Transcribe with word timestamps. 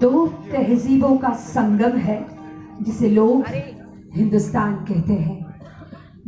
दो 0.00 0.26
तहजीबों 0.52 1.16
का 1.16 1.32
संगम 1.32 1.96
है 1.98 2.18
जिसे 2.82 3.08
लोग 3.08 3.44
हिंदुस्तान 4.14 4.74
कहते 4.84 5.12
हैं। 5.12 5.38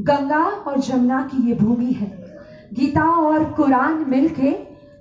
गंगा 0.01 0.45
और 0.45 0.81
जमुना 0.81 1.21
की 1.23 1.49
ये 1.49 1.55
भूमि 1.55 1.93
है। 1.93 2.09
गीता 2.75 3.05
और 3.21 3.45
कुरान 3.53 4.05
मिलके 4.09 4.55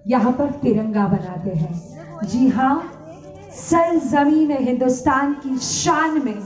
यहाँ 0.08 0.32
पर 0.32 0.52
तिरंगा 0.52 1.08
बनाते 1.08 1.50
हैं। 1.50 2.28
जी 2.28 2.48
हाँ 2.48 2.92
सर 3.52 3.98
ज़मीन 4.00 4.52
हिंदुस्तान 4.52 5.34
की 5.34 5.58
शान 5.58 6.22
में 6.26 6.38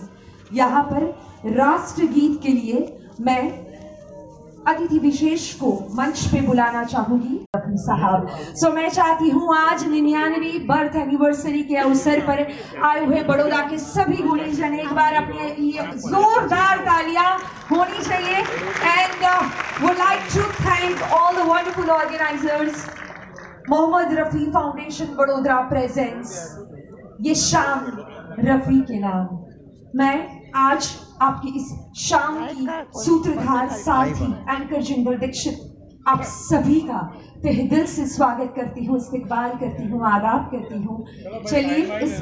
यहाँ 0.54 0.84
पर 0.84 1.04
राष्ट्रगीत 1.46 2.40
के 2.44 2.50
लिए 2.50 2.98
मैं 3.22 3.69
अतिथि 4.70 5.00
विशेष 5.00 5.54
को 5.56 5.72
मंच 5.98 6.26
पे 6.32 6.42
बुलाना 6.42 6.84
चाहूँगी। 6.86 7.46
साहब 7.80 8.28
सो 8.30 8.66
so, 8.66 8.74
मैं 8.76 8.90
चाहती 8.90 9.30
हूँ 9.30 9.56
आज 9.58 9.88
निन्यानवी 9.90 10.52
बर्थ 10.68 10.96
एनिवर्सरी 10.98 11.64
के 11.64 11.76
अवसर 11.78 12.20
पर 12.28 12.46
आए 12.86 13.06
हुए 13.06 13.24
बड़ौदा 13.24 13.62
के 13.70 13.78
सभी 13.80 14.24
गुणीजन 14.24 14.74
एक 14.76 14.94
बार 14.96 15.14
अपने 15.16 15.54
लिए 15.60 15.82
जोरदार 16.06 16.78
तालियाँ 16.86 17.32
होनी 17.72 18.04
चाहिए। 18.04 18.38
And 18.38 19.26
would 19.82 19.98
like 19.98 20.22
to 20.36 20.44
thank 20.62 21.02
all 21.14 21.36
the 21.36 21.48
wonderful 21.50 21.90
organisers 21.92 22.86
Mohammed 23.70 24.14
Rafi 24.20 24.46
foundation 24.52 25.16
Vadodara 25.18 25.60
presents 25.70 26.32
ये 27.22 27.36
शाम 27.38 27.86
रफी 28.40 28.80
के 28.82 29.00
नाम। 29.00 29.38
मैं 29.96 30.18
आज 30.56 30.90
आपकी 31.22 31.50
इस 31.60 31.70
शाम 32.02 32.46
की 32.48 32.68
सूत्रधार 33.00 33.70
साथी 33.72 34.32
एंकर 34.52 34.82
जिंदल 34.82 35.18
दीक्षित 35.18 35.66
आप 36.08 36.22
सभी 36.26 36.80
का 36.82 37.00
तहे 37.44 37.64
दिल 37.70 37.86
से 37.86 38.06
स्वागत 38.08 38.54
करती 38.56 38.86
हूँ 38.86 38.98
इस्तकबाल 38.98 39.50
करती 39.60 39.84
हूँ 39.88 40.02
आदाब 40.08 40.50
करती 40.52 40.78
हूँ। 40.84 41.44
चलिए 41.44 42.00
इस 42.00 42.16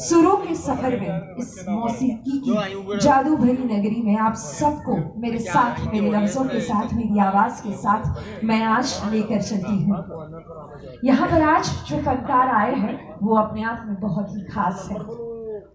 सुरों 0.00 0.36
के 0.36 0.54
सफ़र 0.54 0.98
में 1.00 1.36
इस 1.38 1.64
मौसीकी 1.68 2.38
की 2.46 2.98
जादू 3.02 3.36
भरी 3.36 3.64
नगरी 3.74 4.02
में 4.02 4.16
आप 4.18 4.34
सबको 4.36 4.96
मेरे 5.20 5.38
साथ 5.38 5.84
मेरे 5.92 6.10
लफ्जों 6.10 6.44
के 6.44 6.60
साथ 6.60 6.94
मेरी 6.94 7.18
आवाज़ 7.20 7.62
के 7.62 7.72
साथ 7.76 8.44
मैं 8.44 8.62
आज 8.64 9.00
लेकर 9.12 9.42
चलती 9.42 9.82
हूँ। 9.82 11.00
यहाँ 11.04 11.28
पर 11.30 11.42
आज 11.48 11.70
जो 11.88 12.02
फनकार 12.02 12.54
आए 12.56 12.74
हैं 12.74 13.18
वो 13.22 13.36
अपने 13.38 13.64
आप 13.64 13.84
में 13.88 14.00
बहुत 14.00 14.36
ही 14.36 14.44
खास 14.44 14.88
है। 14.92 14.98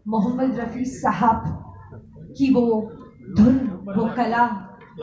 मोहम्मद 0.08 0.60
रफ़ी 0.60 0.86
साहब 0.86 1.68
की 2.38 2.54
वो 2.54 2.66
धुन 3.38 3.58
वो 3.98 4.08
कला 4.18 4.46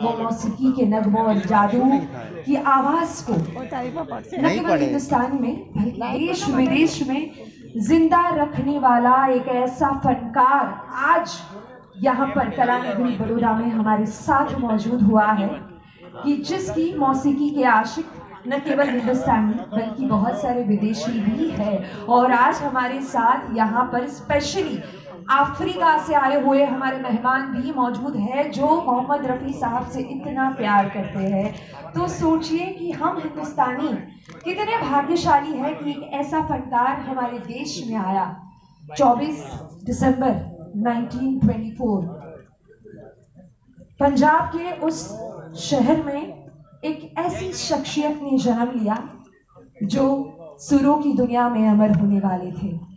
वो 0.01 0.09
मौसीकी 0.17 0.71
के 0.71 0.85
नगमों 0.85 1.23
और 1.25 1.39
जादू 1.47 1.83
की 2.45 2.55
आवाज़ 2.73 3.23
को 3.29 3.33
न 3.33 4.49
केवल 4.49 4.81
हिंदुस्तान 4.81 5.37
में 5.41 5.55
बल्कि 5.77 6.01
देश 6.01 6.47
विदेश 6.49 7.01
में 7.07 7.31
ज़िंदा 7.87 8.27
रखने 8.35 8.77
वाला 8.79 9.15
एक 9.33 9.47
ऐसा 9.55 9.89
फनकार 10.05 10.65
आज 11.07 11.39
यहाँ 12.03 12.27
पर 12.35 12.49
कला 12.49 12.77
नगरी 12.77 13.17
बड़ोदा 13.17 13.53
में 13.53 13.69
हमारे 13.69 14.05
साथ 14.05 14.57
मौजूद 14.59 15.01
हुआ 15.01 15.25
है 15.31 15.47
कि 16.23 16.35
जिसकी 16.49 16.93
मौसीकी 16.99 17.49
के 17.49 17.63
आशिक 17.71 18.05
न 18.47 18.59
केवल 18.59 18.89
हिंदुस्तानी 18.89 19.53
बल्कि 19.71 20.05
बहुत 20.05 20.41
सारे 20.41 20.63
विदेशी 20.63 21.11
भी 21.21 21.49
है। 21.49 21.73
और 22.09 22.31
आज 22.31 22.61
हमारे 22.63 23.01
साथ 23.05 23.55
यहाँ 23.55 23.83
पर 23.93 24.07
स्पेशली 24.07 24.79
अफ्रीका 25.29 25.97
से 26.05 26.13
आए 26.13 26.41
हुए 26.43 26.63
हमारे 26.63 26.97
मेहमान 26.99 27.45
भी 27.51 27.71
मौजूद 27.71 28.15
है 28.15 28.47
जो 28.49 28.67
मोहम्मद 28.81 29.25
रफ़ी 29.25 29.53
साहब 29.53 29.89
से 29.89 30.01
इतना 30.01 30.49
प्यार 30.51 30.89
करते 30.89 31.23
हैं। 31.25 31.53
तो 31.93 32.07
सोचिए 32.07 32.65
कि 32.69 32.91
हम 32.91 33.17
हिंदुस्तानी 33.17 33.87
कितने 34.43 34.77
भाग्यशाली 34.81 35.53
है 35.53 35.73
कि 35.73 35.91
एक 35.91 36.09
ऐसा 36.13 36.41
फनकार 36.41 36.99
हमारे 36.99 37.39
देश 37.39 37.83
में 37.87 37.95
आया। 37.97 38.25
24 38.97 39.43
दिसंबर 39.85 40.33
1924 40.77 42.03
पंजाब 43.99 44.51
के 44.55 44.71
उस 44.79 45.07
शहर 45.59 46.03
में 46.03 46.21
एक 46.83 47.13
ऐसी 47.19 47.51
शख्सियत 47.53 48.19
ने 48.23 48.37
जन्म 48.37 48.79
लिया 48.79 48.97
जो 49.83 50.05
सुरों 50.59 50.97
की 50.97 51.13
दुनिया 51.13 51.49
में 51.49 51.67
अमर 51.69 51.97
होने 51.99 52.19
वाले 52.19 52.51
थे। 52.51 52.88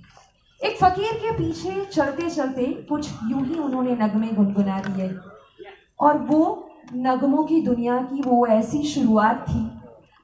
एक 0.62 0.77
फकीर 0.77 1.12
के 1.15 1.31
पीछे 1.37 1.84
चलते 1.84 2.28
चलते 2.31 2.65
कुछ 2.89 3.09
यूँ 3.31 3.45
ही 3.47 3.59
उन्होंने 3.61 3.95
नगमे 3.97 4.27
गुनगुना 4.33 4.81
दिए। 4.81 5.09
और 6.00 6.19
वो 6.21 6.41
नगमों 6.97 7.43
की 7.45 7.61
दुनिया 7.62 7.97
की 8.03 8.23
वो 8.23 8.47
ऐसी 8.49 8.83
शुरुआत 8.84 9.45
थी 9.49 9.71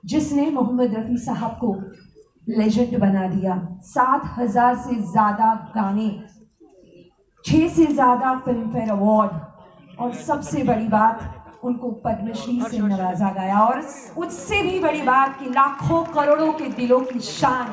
जिसने 0.05 0.49
मोहम्मद 0.51 0.95
रफ़ी 0.95 1.17
साहब 1.19 1.57
को 1.61 1.75
लेजेंड 2.49 2.99
बना 3.01 3.27
दिया। 3.29 3.57
सात 3.85 4.23
हज़ार 4.37 4.77
से 4.77 4.95
ज़्यादा 5.03 5.55
गाने 5.75 6.09
छः 7.45 7.69
से 7.69 7.87
ज़्यादा 7.87 8.35
फ़िल्म 8.45 8.71
फेयर 8.73 8.91
अवार्ड 8.91 10.01
और 10.01 10.15
सबसे 10.17 10.63
बड़ी 10.65 10.89
बात, 10.89 11.61
उनको 11.65 11.91
पद्मश्री 12.05 12.61
से 12.71 12.79
नवाजा 12.79 13.31
गया। 13.33 13.61
और 13.61 13.83
उससे 14.19 14.63
भी 14.63 14.79
बड़ी 14.81 15.03
बात 15.03 15.39
कि 15.39 15.51
लाखों 15.51 16.05
करोड़ों 16.15 16.53
के 16.53 16.69
दिलों 16.73 17.01
की 17.03 17.21
शान 17.21 17.67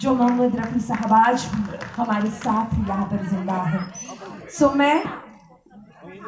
जो 0.00 0.14
मोहम्मद 0.14 0.56
रफ़ी 0.56 0.80
साहब 0.80 1.12
आज 1.12 1.44
हमारे 1.96 2.28
साथ 2.30 2.74
यहाँ 2.88 3.06
पर 3.06 3.24
ज़िंदा 3.28 3.54
है। 3.54 3.80
सो 4.48 4.66
so, 4.66 4.74
मैं 4.76 5.02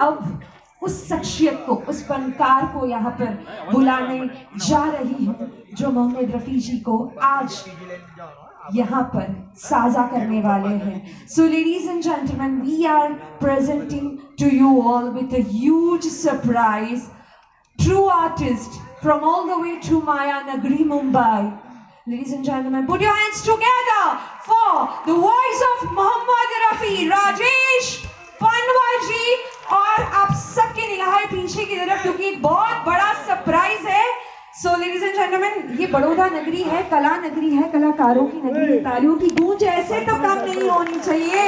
अब 0.00 0.40
उस 0.82 1.08
शख्सियत 1.08 1.62
को 1.66 1.74
उस 1.88 2.02
फनकार 2.08 2.66
को 2.74 2.86
यहाँ 2.86 3.10
पर 3.20 3.70
बुलाने 3.72 4.18
जा 4.66 4.84
रही 4.90 5.24
हूँ 5.24 5.50
जो 5.78 5.90
मोहम्मद 5.90 6.34
रफ़ी 6.34 6.58
जी 6.60 6.78
को 6.88 6.98
आज 7.22 7.62
यहाँ 8.74 9.02
पर 9.14 9.34
साझा 9.58 10.06
करने 10.06 10.40
वाले 10.42 10.74
हैं। 10.76 11.26
So 11.28 11.46
ladies 11.48 11.88
and 11.90 12.02
gentleman 12.02 12.60
we 12.60 12.84
are 12.86 13.12
presenting 13.40 14.10
to 14.40 14.56
you 14.56 14.80
all 14.90 15.08
with 15.10 15.34
a 15.34 15.46
huge 15.50 16.08
surprise 16.12 17.08
true 17.78 18.06
artist 18.10 18.80
from 19.02 19.20
all 19.30 19.48
the 19.48 19.62
way 19.62 19.76
to 19.88 20.02
Maya 20.06 20.40
Nagri 20.54 20.84
Mumbai. 20.84 21.69
Ladies 22.10 22.32
and 22.32 22.44
gentlemen, 22.44 22.86
put 22.88 23.00
your 23.00 23.14
hands 23.14 23.40
together 23.40 24.04
for 24.44 24.70
the 25.06 25.14
voice 25.14 25.60
of 25.66 25.92
Muhammad 25.98 26.54
Rafi, 26.62 26.94
Rajesh 27.10 27.90
Panwal 28.40 28.96
ji 29.08 29.26
और 29.76 30.02
आप 30.20 30.32
सबकी 30.38 30.86
निगाहें 30.88 31.26
पीछे 31.34 31.64
की 31.64 31.76
तरफ़ 31.76 32.02
क्योंकि 32.02 32.24
एक 32.28 32.42
बहुत 32.42 32.82
बड़ा 32.86 33.12
सरप्राइज़ 33.28 33.86
है। 33.88 34.02
सो 34.62 34.76
लेडीज़ 34.80 35.04
एंड 35.04 35.14
जेंटलमैन 35.16 35.78
ये 35.80 35.86
बड़ौदा 35.94 36.26
नगरी 36.34 36.62
है 36.72 36.82
कला 36.90 37.14
नगरी 37.28 37.54
है 37.54 37.70
कलाकारों 37.78 38.26
की 38.32 38.42
नगरी 38.48 38.72
है 38.72 38.82
तालियों 38.90 39.16
की 39.22 39.30
गूंज 39.38 39.62
ऐसे 39.78 40.00
तो 40.10 40.14
कम 40.26 40.44
नहीं 40.50 40.68
होनी 40.68 40.98
चाहिए। 41.06 41.42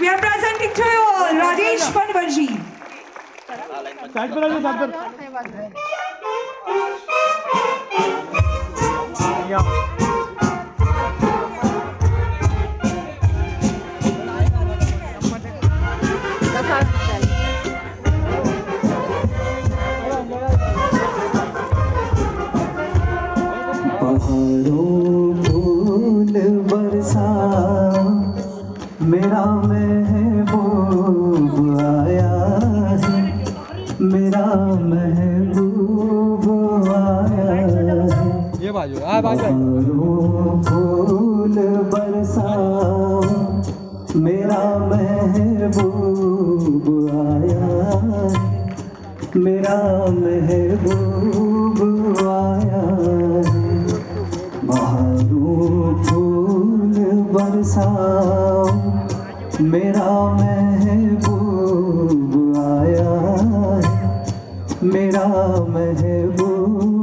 We 0.00 0.06
are 0.06 0.20
presenting 0.28 0.72
to 0.82 0.92
you 0.92 1.04
Rajesh 1.40 1.88
Panwar 1.96 2.28
ji 2.38 2.48
side 3.56 4.34
पर 4.34 4.44
आ 4.44 4.48
जाओ 4.48 4.60
साइड 4.62 4.76
पर। 9.60 10.05
बाजू 38.86 39.00
आ 39.04 39.20
बाजू। 39.20 40.00
फूल 40.66 41.56
बरसा 41.92 42.50
मेरा 44.16 44.60
महबूब 44.90 46.86
आया। 47.22 47.70
मेरा 49.36 49.78
महबूब 50.18 51.80
आया। 52.44 52.84
बहारों 54.64 56.04
फूल 56.04 56.94
बरसाओ, 57.34 58.66
मेरा 59.60 60.10
महबूब 60.34 61.32
आया। 62.58 63.12
मेरा 64.84 65.26
महबूब 65.74 66.95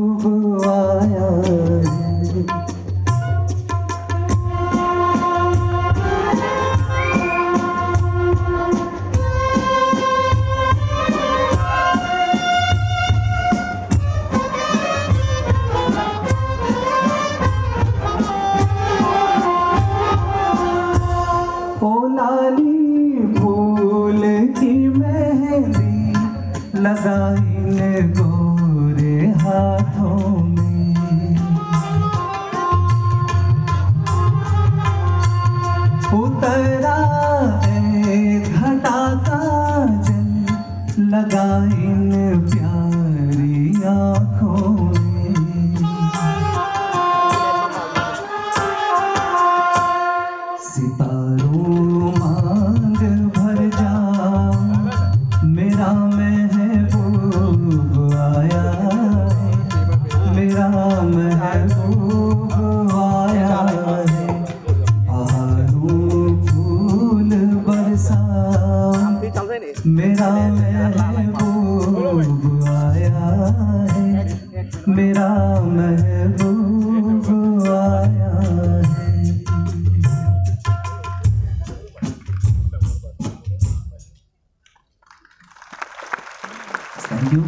थैंक 87.23 87.33
यू 87.33 87.41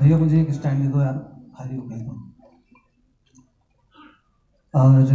भैया, 0.00 0.18
मुझे 0.18 0.40
एक 0.40 0.50
स्टैंड 0.52 0.82
दे 0.82 0.88
दो 0.88 1.00
यार, 1.00 1.14
खाली 1.56 1.76
हो 1.76 1.82
गया 1.82 1.98
तो। 1.98 2.12
और 4.74 5.10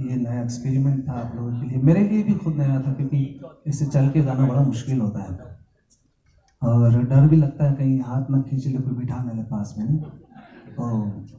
ये 0.00 0.16
नया 0.16 0.42
एक्सपेरिमेंट 0.42 1.08
था 1.08 1.12
आप 1.12 1.34
लोगों 1.36 1.60
के 1.60 1.66
लिए। 1.68 1.78
मेरे 1.82 2.02
लिए 2.08 2.22
भी 2.22 2.34
खुद 2.34 2.56
नया 2.56 2.80
था, 2.82 2.92
क्योंकि 2.92 3.40
इससे 3.66 3.86
चल 3.86 4.08
के 4.10 4.20
गाना 4.20 4.46
बड़ा 4.46 4.60
मुश्किल 4.62 5.00
होता 5.00 5.22
है। 5.22 5.32
और 6.62 7.02
डर 7.04 7.26
भी 7.28 7.36
लगता 7.36 7.64
है, 7.64 7.74
कहीं 7.74 8.00
हाथ 8.02 8.30
ना 8.30 8.40
खींच 8.42 8.66
ले, 8.66 8.72
कोई 8.74 8.94
बिठा 8.94 9.22
मेरे 9.24 9.42
पास 9.44 9.74
में 9.78 9.98
तो 10.76 10.84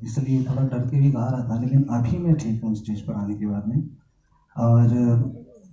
इसलिए 0.04 0.44
थोड़ा 0.46 0.62
डर 0.64 0.88
के 0.90 1.00
भी 1.00 1.12
गा 1.12 1.30
रहा 1.30 1.50
था 1.50 1.60
लेकिन 1.62 1.84
अभी 1.92 2.18
मैं 2.18 2.36
ठीक 2.36 2.64
हूँ 2.64 2.76
स्टेज 2.76 3.02
पर 3.08 3.14
आने 3.14 3.36
के 3.36 3.46
बाद 3.46 3.68
में। 3.68 3.90
और 4.56 4.88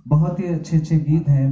बहुत 0.09 0.41
ही 0.41 0.47
अच्छे 0.47 0.77
अच्छे 0.77 0.99
गीत 1.01 1.29
हैं। 1.29 1.51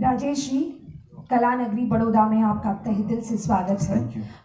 राजेश 0.00 0.50
जी 0.50 0.60
कला 1.30 1.50
नगरी 1.54 1.84
बड़ौदा 1.86 2.26
में 2.28 2.42
आपका 2.42 2.72
तहे 2.84 3.02
दिल 3.04 3.20
से 3.20 3.36
स्वागत 3.36 3.80
है। 3.82 3.96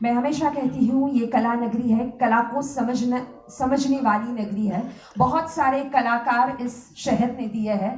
मैं 0.04 0.12
हमेशा 0.14 0.50
कहती 0.50 0.88
हूँ 0.88 1.10
ये 1.14 1.26
कला 1.28 1.54
नगरी 1.56 1.90
है 1.90 2.10
कला 2.22 2.40
को 2.54 2.62
समझने 2.62 3.22
समझने 3.50 4.00
वाली 4.04 4.32
नगरी 4.34 4.66
है। 4.68 4.82
बहुत 5.18 5.52
सारे 5.52 5.84
कलाकार 5.94 6.58
इस 6.62 6.78
शहर 6.98 7.36
ने 7.38 7.48
दिए 7.48 7.74
हैं 7.84 7.94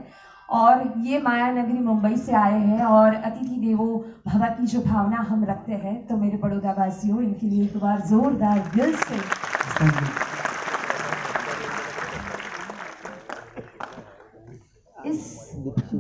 और 0.50 0.84
ये 1.06 1.22
माया 1.22 1.50
नगरी 1.54 1.80
मुंबई 1.80 2.16
से 2.18 2.34
आए 2.36 2.60
हैं 2.60 2.84
और 2.86 3.16
अतिथि 3.16 3.56
देवो 3.62 3.88
भव 4.28 4.46
की 4.58 4.66
जो 4.66 4.82
भावना 4.82 5.26
हम 5.30 5.46
रखते 5.46 5.74
हैं 5.86 5.96
तो 6.08 6.18
मेरे 6.18 6.38
बड़ौदा 6.38 6.76
वासियों 6.78 7.22
इनके 7.24 7.48
लिए 7.48 7.64
एक 7.64 7.78
बार 7.78 8.02
जोरदार 8.10 8.60
दिल 8.76 8.96
से 8.98 9.20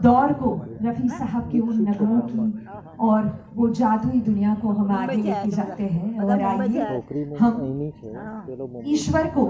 दौर 0.05 0.33
को 0.41 0.49
रफ़ी 0.81 1.09
साहब 1.09 1.49
के 1.51 1.59
उन 1.59 1.81
नगरों 1.89 2.19
की 2.21 2.65
और 3.07 3.29
वो 3.55 3.69
जादुई 3.79 4.19
दुनिया 4.21 4.53
को 4.61 4.69
हम 4.71 4.91
आगे 4.91 5.15
लेके 5.15 5.49
जाते 5.51 5.83
हैं 5.85 6.19
और 6.21 6.41
आइए 6.43 7.37
हम 7.39 7.53
ईश्वर 8.87 9.31
को 9.37 9.47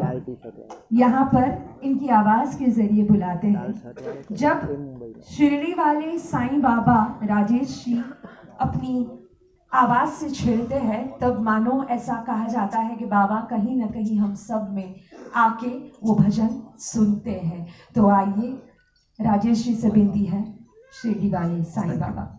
यहाँ 0.94 1.26
पर 1.34 1.46
इनकी 1.84 2.08
आवाज़ 2.20 2.58
के 2.60 2.72
ज़रिए 2.72 3.04
बुलाते 3.08 3.48
हैं। 3.48 3.70
जब 4.32 5.24
शिरडी 5.30 5.74
वाले 5.74 6.18
साईं 6.22 6.62
बाबा 6.62 6.98
राजेश 7.24 7.84
जी 7.86 8.02
अपनी 8.62 8.94
आवाज़ 9.72 10.10
से 10.10 10.30
छेड़ते 10.32 10.76
हैं 10.82 11.02
तब 11.22 11.40
मानो 11.42 11.84
ऐसा 11.92 12.16
कहा 12.28 12.48
जाता 12.48 12.80
है 12.80 12.96
कि 12.96 13.06
बाबा 13.08 13.40
कहीं 13.50 13.76
ना 13.78 13.88
कहीं 13.88 14.18
हम 14.20 14.34
सब 14.42 14.70
में 14.74 14.96
आके 15.36 15.70
वो 16.04 16.16
भजन 16.16 16.50
सुनते 16.82 17.32
हैं। 17.32 17.66
तो 17.96 18.08
आइए 18.10 18.54
राजेश 19.20 19.64
जी 19.66 19.76
से 19.76 19.90
विनती 19.90 20.26
है 20.26 20.44
शिरडी 20.94 21.30
वाले 21.30 21.64
साईं 21.64 22.00
बाबा। 22.00 22.32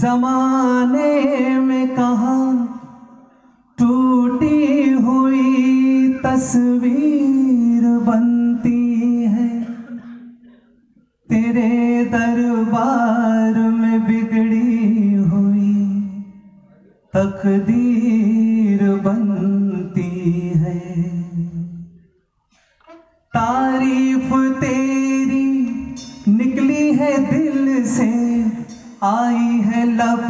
जमाने 0.00 1.07
तकदीर 17.38 18.80
बनती 19.02 20.10
है। 20.58 20.78
तारीफ़ 23.34 24.32
तेरी 24.60 25.44
निकली 26.28 26.92
है 26.92 27.12
दिल 27.30 27.84
से 27.86 28.08
आई 29.04 29.60
है 29.66 29.84
लब 29.92 30.26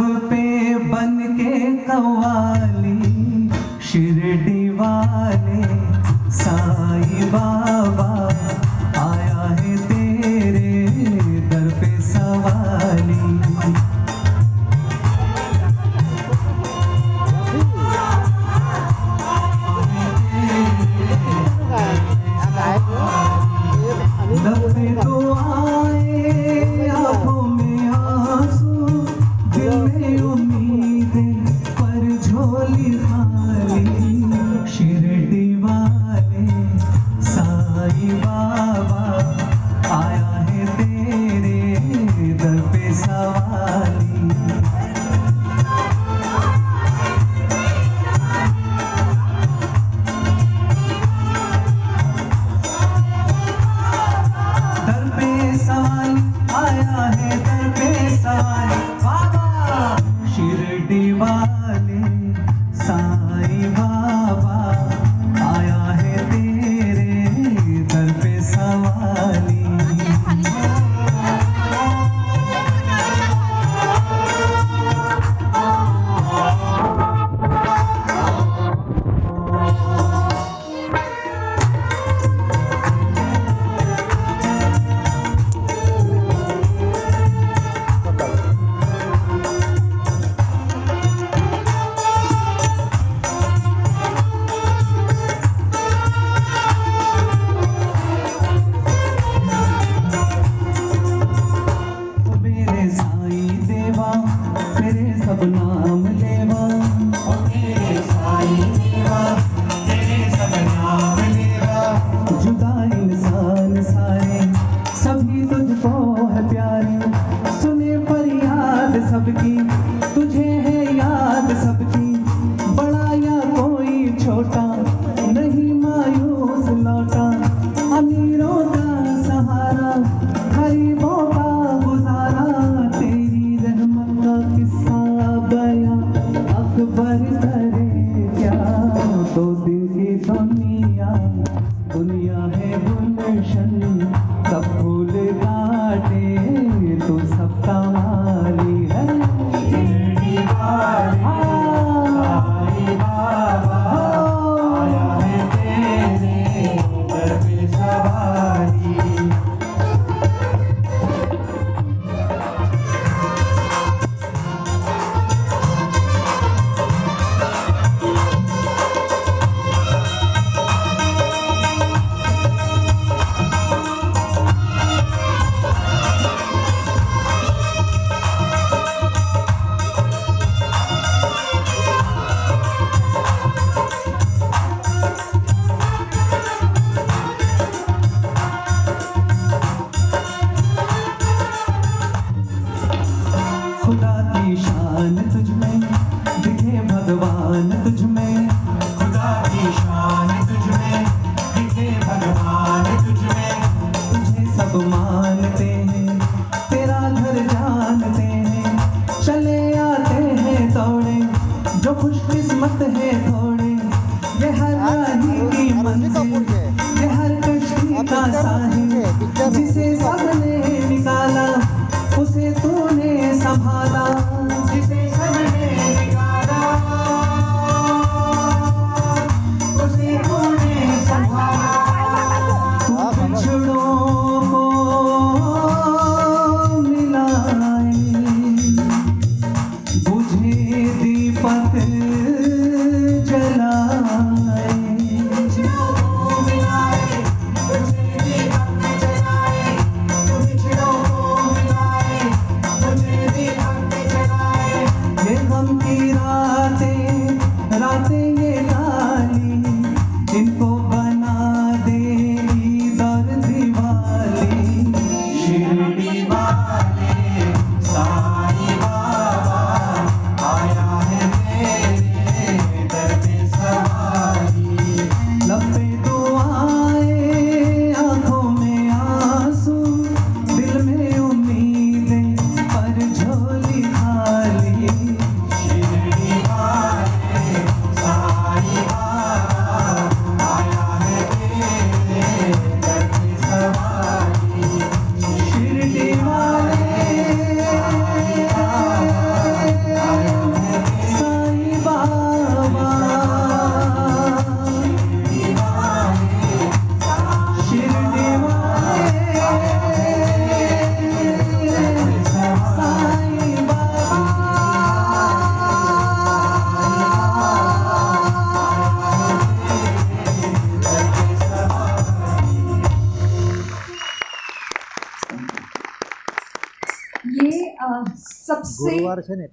ये 214.88 215.49
की 215.52 215.73
मंजिल 215.83 217.09
हर 217.16 217.35
कश्ती 217.47 218.07
का 218.11 218.23
साहिल 218.33 219.50
जिसे 219.57 219.95
सबने 219.97 220.58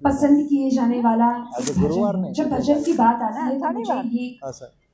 पसंद 0.04 0.46
किए 0.48 0.70
जाने 0.70 1.00
वाला 1.00 1.26
आज 1.26 1.70
गुरुवार 1.78 2.16
भजन 2.16 2.32
जब 2.32 2.50
भजन 2.50 2.82
की 2.82 2.92
बात 2.92 3.22
आती 3.22 3.44
है 3.44 3.58
तो 3.60 3.70
मुझे 3.72 3.94
ये 4.18 4.38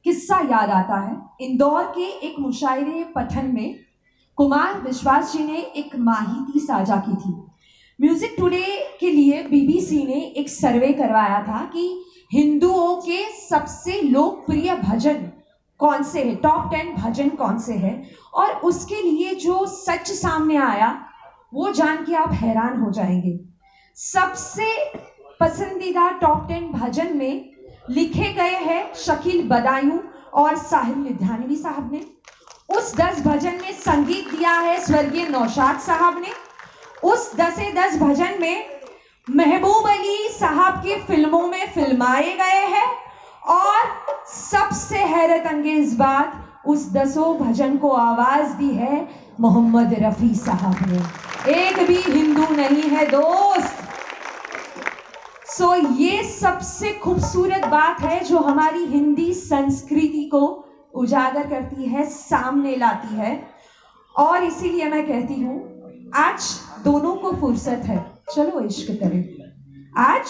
किस्सा 0.04 0.38
याद 0.50 0.70
आता 0.70 0.98
है। 0.98 1.16
इंदौर 1.40 1.84
के 1.96 2.06
एक 2.26 2.38
मुशायरे 2.40 3.04
पठन 3.14 3.50
में 3.54 3.74
कुमार 4.38 4.80
विश्वास 4.82 5.32
जी 5.32 5.44
ने 5.44 5.58
एक 5.76 5.96
माहिती 5.98 6.60
साझा 6.60 6.96
की 7.06 7.14
थी। 7.14 7.32
म्यूज़िक 7.98 8.34
टुडे 8.38 8.64
के 9.00 9.10
लिए 9.10 9.42
बीबीसी 9.42 10.02
ने 10.06 10.20
एक 10.36 10.48
सर्वे 10.48 10.92
करवाया 10.92 11.42
था 11.42 11.64
कि 11.74 11.84
हिंदुओं 12.32 12.96
के 12.96 13.22
सबसे 13.40 14.00
लोकप्रिय 14.02 14.74
भजन 14.76 15.30
कौन 15.80 16.02
से 16.02 16.22
हैं? 16.22 16.36
टॉप 16.36 16.70
टेन 16.72 16.94
भजन 16.96 17.28
कौन 17.28 17.58
से 17.58 17.74
हैं? 17.74 18.10
और 18.34 18.52
उसके 18.64 19.02
लिए 19.02 19.34
जो 19.34 19.64
सच 19.66 20.10
सामने 20.12 20.56
आया 20.56 20.92
वो 21.54 21.72
जान 21.72 22.04
के 22.04 22.14
आप 22.14 22.32
हैरान 22.32 22.80
हो 22.80 22.90
जाएँगे। 22.90 23.38
सबसे 23.96 24.66
पसंदीदा 25.40 26.08
टॉप 26.20 26.46
टेन 26.48 26.70
भजन 26.72 27.16
में 27.16 27.50
लिखे 27.90 28.32
गए 28.32 28.56
हैं 28.58 28.94
शकील 28.96 29.42
बदायूं 29.48 29.98
और 30.32 30.56
साहिल 30.58 30.98
लुधियानवी 30.98 31.56
साहब 31.56 31.92
ने। 31.92 32.00
उस 32.76 32.94
दस 32.96 33.20
भजन 33.26 33.60
में 33.62 33.72
संगीत 33.72 34.30
दिया 34.30 34.52
है 34.60 34.78
स्वर्गीय 34.80 35.28
नौशाद 35.28 35.80
साहब 35.80 36.18
ने। 36.18 36.32
उस 37.04 37.30
दसे 37.36 37.70
दस 37.72 37.98
भजन 37.98 38.40
में 38.40 38.80
महबूब 39.28 39.88
अली 39.88 40.28
साहब 40.30 40.82
की 40.82 41.00
फ़िल्मों 41.06 41.46
में 41.48 41.72
फिल्माए 41.72 42.32
गए 42.36 42.64
हैं 42.68 42.86
और 43.50 44.26
सबसे 44.28 44.98
हैरत 45.06 45.46
अंगेज 45.46 45.94
बात 45.96 46.64
उस 46.66 46.90
दसों 46.92 47.34
भजन 47.38 47.76
को 47.76 47.90
आवाज़ 47.90 48.52
दी 48.52 48.70
है 48.70 49.06
मोहम्मद 49.40 49.94
रफी 49.98 50.34
साहब 50.34 50.76
ने। 50.88 50.98
एक 51.52 51.86
भी 51.88 51.96
हिंदू 51.96 52.54
नहीं 52.54 52.82
है 52.82 53.06
दोस्त। 53.06 53.74
सो 55.46 55.76
so, 55.76 56.00
ये 56.00 56.22
सबसे 56.22 56.92
खूबसूरत 56.92 57.64
बात 57.64 58.00
है 58.00 58.24
जो 58.24 58.38
हमारी 58.38 58.84
हिंदी 58.84 59.34
संस्कृति 59.34 60.28
को 60.32 60.68
उजागर 60.94 61.46
करती 61.46 61.84
है 61.84 62.06
सामने 62.06 62.76
लाती 62.76 63.16
है। 63.16 63.48
और 64.18 64.44
इसीलिए 64.44 64.88
मैं 64.88 65.06
कहती 65.06 65.34
हूँ 65.34 65.82
आज 66.14 66.40
दोनों 66.84 67.14
को 67.14 67.32
फुर्सत 67.32 67.82
है। 67.84 68.12
चलो 68.34 68.60
इश्क 68.60 68.92
करें। 68.92 69.24
आज 69.96 70.26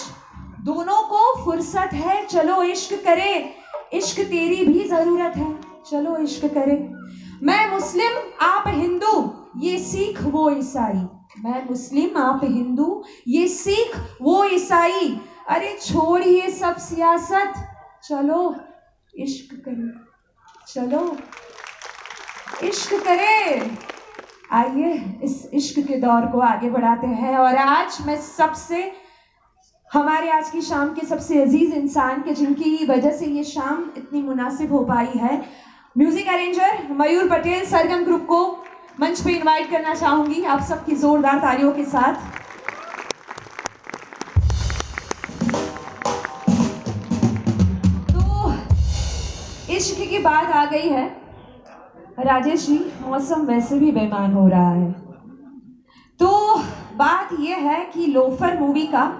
दोनों 0.65 1.01
को 1.03 1.45
फुर्सत 1.45 1.89
है। 1.93 2.27
चलो 2.27 2.63
इश्क 2.63 3.03
करें। 3.05 3.49
इश्क 3.93 4.19
तेरी 4.19 4.65
भी 4.65 4.89
ज़रूरत 4.89 5.33
है। 5.37 5.55
चलो 5.91 6.17
इश्क 6.17 6.45
करें। 6.45 7.02
मैं 7.43 7.71
मुस्लिम, 7.71 8.11
आप 8.41 8.63
हिंदू। 8.67 9.33
ये 9.57 9.79
सिख 9.79 10.23
वो 10.23 10.49
ईसाई। 10.49 11.07
मैं 11.43 11.69
मुस्लिम, 11.69 12.17
आप 12.17 12.41
हिंदू। 12.43 13.03
ये 13.27 13.47
सिख 13.47 13.97
वो 14.21 14.45
ईसाई। 14.45 15.21
अरे 15.49 15.79
छोड़िए 15.81 16.49
सब 16.49 16.77
सियासत। 16.77 17.53
चलो, 18.03 18.55
इश्क 19.15 19.55
करें। 19.55 19.91
चलो, 20.67 21.17
इश्क 22.67 22.93
करें। 22.93 23.77
आइए, 24.51 25.19
इस 25.23 25.49
इश्क 25.53 25.87
के 25.87 25.97
दौर 25.97 26.21
को 26.21 26.39
आगे 26.39 26.69
बढ़ाते 26.69 27.07
हैं। 27.07 27.37
और 27.37 27.55
आज 27.55 27.97
मैं 28.05 28.21
सबसे, 28.21 28.93
हमारे 29.93 30.29
आज 30.29 30.49
की 30.49 30.61
शाम 30.61 30.89
के 30.93 31.07
सबसे 31.07 31.41
अज़ीज़ 31.41 31.73
इंसान 31.73 32.21
के 32.21 32.33
जिनकी 32.33 32.87
वजह 32.89 33.11
से 33.11 33.25
ये 33.25 33.43
शाम 33.43 33.91
इतनी 33.97 34.21
मुनासिब 34.21 34.73
हो 34.73 34.79
पाई 34.79 35.11
है 35.15 35.72
music 35.95 36.27
arranger 36.27 36.87
Mayur 36.91 37.27
Patel 37.29 37.65
Sargam 37.65 38.03
group 38.05 38.25
को 38.25 38.39
मंच 39.01 39.19
पे 39.21 39.31
इनवाइट 39.31 39.69
करना 39.71 39.93
चाहूँगी। 39.95 40.41
आप 40.43 40.61
सबकी 40.61 40.95
जोरदार 40.95 41.39
तालियों 41.39 41.71
के 41.71 41.83
साथ। 41.85 42.13
तो 48.09 48.53
इश्क 49.75 50.01
की 50.09 50.19
बात 50.19 50.51
आ 50.51 50.65
गई 50.65 50.89
है। 50.89 51.07
राजेश 52.19 52.65
जी, 52.67 52.79
मौसम 53.01 53.45
वैसे 53.45 53.79
भी 53.79 53.91
बेमान 53.91 54.33
हो 54.33 54.47
रहा 54.47 54.69
है। 54.71 54.91
तो 56.19 56.57
बात 56.97 57.39
यह 57.39 57.69
है 57.69 57.83
कि 57.85 58.05
लोफर 58.07 58.59
मूवी 58.59 58.87
का 58.87 59.11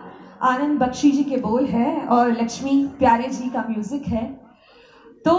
आनंद 0.43 0.79
बख्शी 0.79 1.11
जी 1.11 1.23
के 1.23 1.37
बोल 1.39 1.65
है 1.67 1.99
और 2.07 2.31
लक्ष्मी 2.33 2.83
प्यारे 2.99 3.27
जी 3.29 3.49
का 3.49 3.65
म्यूज़िक 3.69 4.07
है। 4.07 4.25
तो 5.25 5.33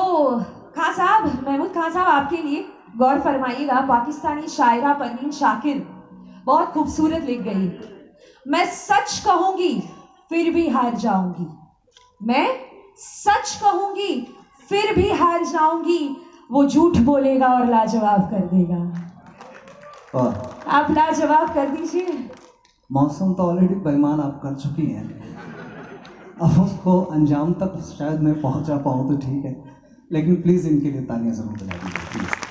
खान 0.76 0.93
साहब 0.95 1.26
महमूद 1.47 1.73
खान 1.75 1.93
साहब 1.93 2.09
आपके 2.09 2.37
लिए 2.37 2.64
गौर 2.99 3.21
फरमाइएगा 3.21 3.81
पाकिस्तानी 3.88 4.49
शायरा 4.49 4.93
परवीन 4.95 5.31
शाकिर 5.33 5.87
बहुत 6.47 6.73
खूबसूरत 6.73 7.25
लिख 7.25 7.40
गई 7.43 7.71
मैं 8.47 8.64
सच 8.66 9.19
कहूँगी 9.26 9.73
फिर 10.31 10.52
भी 10.54 10.69
हार 10.69 10.95
जाऊँगी। 10.97 11.47
मैं 12.21 12.47
सच 12.97 13.54
कहूँगी 13.62 14.14
फिर 14.69 14.95
भी 14.97 15.11
हार 15.12 15.45
जाऊँगी। 15.45 16.16
वो 16.50 16.64
झूठ 16.64 16.99
बोलेगा 17.07 17.49
और 17.49 17.66
लाजवाब 17.66 18.28
कर 18.31 18.47
देगा। 18.47 18.83
और 20.14 20.64
आप 20.69 20.90
लाजवाब 20.90 21.54
कर 21.54 21.69
दीजिए। 21.69 22.19
मौसम 22.90 23.33
तो 23.35 23.43
ऑलरेडी 23.43 23.75
बेईमान 23.85 24.21
आप 24.21 24.40
कर 24.43 24.54
चुकी 24.54 24.87
हैं। 24.87 25.07
अब 26.43 26.61
उसको 26.64 27.00
अंजाम 27.02 27.52
तक 27.62 27.81
शायद 27.88 28.21
मैं 28.23 28.40
पहुँचा 28.40 28.76
पाऊँ 28.78 29.09
तो 29.09 29.16
ठीक 29.26 29.45
है। 29.45 29.74
लेकिन 30.14 30.42
प्लीज़ 30.42 30.68
इनके 30.68 30.90
लिए 30.90 31.02
तालियाँ 31.04 31.35
ज़रूर 31.35 31.54
बजा 31.54 31.76
दीजिए 31.76 32.11
प्लीज़ 32.12 32.43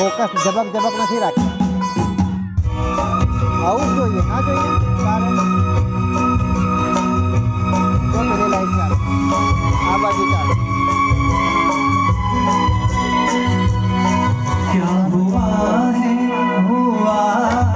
ફોકસ 0.00 0.32
ઝબક 0.44 0.66
ઝબક 0.74 0.94
નથી 0.98 1.20
રાખી 1.24 1.50
આવું 3.64 3.88
જ 3.88 3.96
જોઈએ 3.96 4.22
ના 4.24 4.40
જોઈએ 4.46 4.70
તારે 4.98 5.28
તો 8.12 8.20
પેલી 8.20 8.50
લાઈટ 8.52 8.74
ચાલે 8.76 8.96
આ 9.86 9.96
બાજુ 10.02 10.24
ચાલે 10.32 10.54
क्या 14.68 14.94
हुआ 15.10 15.44
है 15.96 16.14
हुआ 16.64 17.69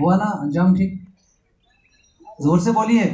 हुआ 0.00 0.16
ना 0.16 0.24
अंजाम 0.42 0.74
ठीक। 0.76 0.92
ज़ोर 2.42 2.60
से 2.60 2.72
बोलिए। 2.72 3.04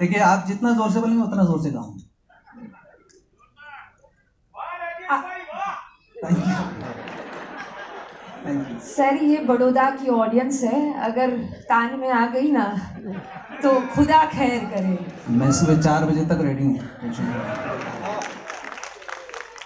देखिए 0.00 0.20
आप 0.22 0.44
जितना 0.46 0.72
ज़ोर 0.74 0.90
से 0.92 1.00
बोलेंगे 1.00 1.22
उतना 1.22 1.44
ज़ोर 1.44 1.60
से 1.62 1.70
गाऊँगा। 1.70 2.02
थैंक 6.24 6.38
यू 6.38 6.53
सर 8.46 9.22
ये 9.24 9.38
बड़ौदा 9.44 9.88
की 9.90 10.08
ऑडियंस 10.12 10.62
है। 10.64 10.80
अगर 11.02 11.30
तान 11.68 11.98
में 12.00 12.08
आ 12.10 12.26
गई 12.26 12.50
ना 12.52 12.64
तो 13.62 13.70
खुदा 13.94 14.24
खैर 14.30 14.64
करे। 14.72 14.98
मैं 15.36 15.50
सुबह 15.52 15.80
चार 15.82 16.04
बजे 16.06 16.24
तक 16.24 16.42
रेडी 16.42 16.64
हूँ। 16.64 16.78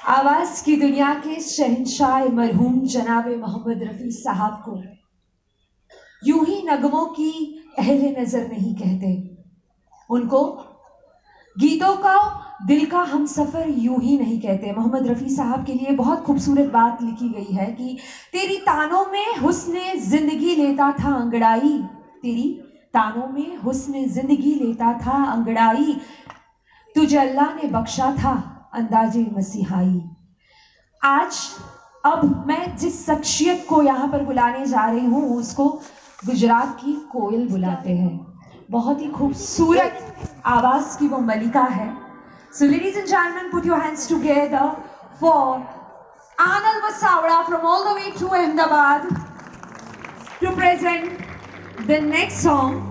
आवाज़ 0.09 0.65
की 0.65 0.77
दुनिया 0.77 1.13
के 1.25 1.41
शहनशाह 1.43 2.29
मरहूम 2.35 2.81
जनाब 2.87 3.27
मोहम्मद 3.31 3.83
रफ़ी 3.83 4.11
साहब 4.13 4.63
को 4.65 4.83
यूँ 6.23 6.45
ही 6.47 6.63
नगमों 6.67 7.05
की 7.17 7.33
अहले 7.79 8.11
नज़र 8.13 8.47
नहीं 8.49 8.75
कहते। 8.77 9.11
उनको 10.11 10.41
गीतों 11.57 11.95
का 11.97 12.17
दिल 12.67 12.87
का 12.87 12.99
हम 12.99 13.27
सफ़र 13.27 13.69
यूँ 13.69 14.01
ही 14.01 14.19
नहीं 14.19 14.41
कहते। 14.41 14.73
मोहम्मद 14.73 15.07
रफ़ी 15.07 15.29
साहब 15.29 15.65
के 15.65 15.75
लिए 15.75 15.91
बहुत 15.91 16.23
खूबसूरत 16.25 16.67
बात 16.67 17.03
लिखी 17.03 17.29
गई 17.29 17.55
है 17.55 17.67
कि, 17.67 17.99
तेरी 18.33 18.57
तानों 18.57 19.05
में 19.07 19.37
हुस्न 19.37 19.99
ज़िंदगी 19.99 20.55
लेता 20.55 20.91
था 20.93 21.15
अंगड़ाई। 21.15 21.79
तेरी 22.23 22.61
तानों 22.95 23.27
में 23.29 23.57
हुस्न 23.57 24.05
ज़िंदगी 24.07 24.55
लेता 24.55 24.93
था 24.93 25.25
अंगड़ाई। 25.25 25.97
तुझे 26.95 27.19
अल्लाह 27.19 27.55
ने 27.55 27.69
बख्शा 27.69 28.17
था 28.17 28.33
अंदाजे 28.75 29.27
मसीहाई। 29.33 30.03
आज, 31.03 31.39
अब 32.07 32.45
मैं 32.47 32.77
जिस 32.77 33.07
शख्सियत 33.07 33.67
को 33.69 33.83
यहाँ 33.83 34.09
पर 34.09 34.25
बुलाने 34.25 34.67
जा 34.67 34.91
रही 34.91 35.05
हूँ, 35.05 35.37
उसको 35.37 35.69
गुजरात 36.27 36.77
की 36.81 36.93
कोयल 36.93 37.49
बुलाते 37.49 37.91
हैं। 37.91 38.27
बहुत 38.71 39.01
ही 39.03 39.09
खूबसूरत 39.09 39.99
आवाज़ 40.47 40.99
की 40.99 41.09
वो 41.09 41.19
मलिका 41.19 41.63
है। 41.63 42.08
So 42.51 42.65
ladies 42.65 42.97
and 42.97 43.07
gentlemen, 43.07 43.51
put 43.51 43.67
your 43.67 43.79
hands 43.79 44.07
together 44.07 44.75
for 45.21 45.61
Anand 46.39 46.81
Vasavra 46.83 47.45
from 47.47 47.67
all 47.67 47.85
the 47.85 47.95
way 47.95 48.11
to 48.17 48.27
Ahmedabad 48.27 49.03
to 50.41 50.53
present 50.53 51.21
the 51.87 52.01
next 52.01 52.41
song. 52.41 52.85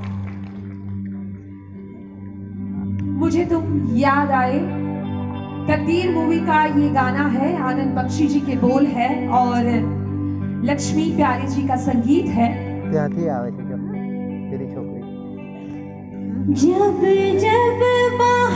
मुझे 3.18 3.46
तुम 3.50 3.98
याद 3.98 4.32
आए 4.40 4.60
कदीर 5.70 6.12
मूवी 6.14 6.40
का 6.46 6.64
ये 6.78 6.90
गाना 6.94 7.26
है 7.38 7.50
आनंद 7.70 7.98
बख्शी 7.98 8.28
जी 8.34 8.42
के 8.50 8.56
बोल 8.62 8.86
है 8.98 9.10
और 9.40 9.72
लक्ष्मी 10.70 11.06
प्यारी 11.16 11.48
जी 11.56 11.68
का 11.68 11.76
संगीत 11.88 12.28
है 12.38 12.50
जब 16.48 17.02
जब 17.42 18.47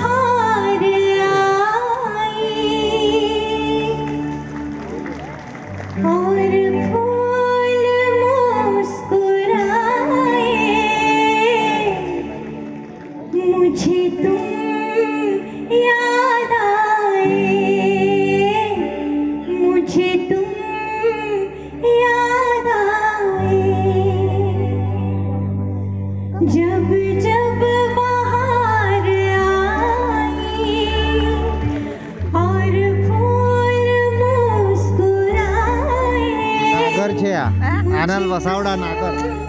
આનંદ 38.02 38.28
વસાવડા 38.32 38.76
નાગર. 38.76 39.41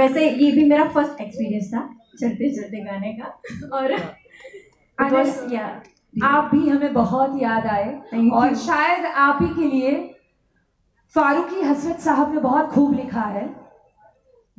वैसे 0.00 0.30
ये 0.30 0.52
भी 0.52 0.64
मेरा 0.70 0.84
फ़र्स्ट 0.84 1.20
एक्सपीरियंस 1.20 1.74
था 1.74 1.96
चलते 2.20 2.56
चलते 2.56 2.84
गाने 2.84 3.12
का। 3.12 3.26
और 3.76 3.92
it 5.02 5.12
was- 5.12 5.50
आप 6.22 6.50
भी 6.54 6.68
हमें 6.68 6.92
बहुत 6.92 7.42
याद 7.42 7.66
आए। 7.66 8.02
और 8.30 8.54
शायद 8.54 9.04
आप 9.06 9.38
ही 9.42 9.48
के 9.48 9.76
लिए 9.76 10.14
फारूकी 11.14 11.60
हसरत 11.60 12.00
साहब 12.00 12.34
ने 12.34 12.40
बहुत 12.40 12.68
खूब 12.70 12.94
लिखा 12.94 13.20
है। 13.20 13.56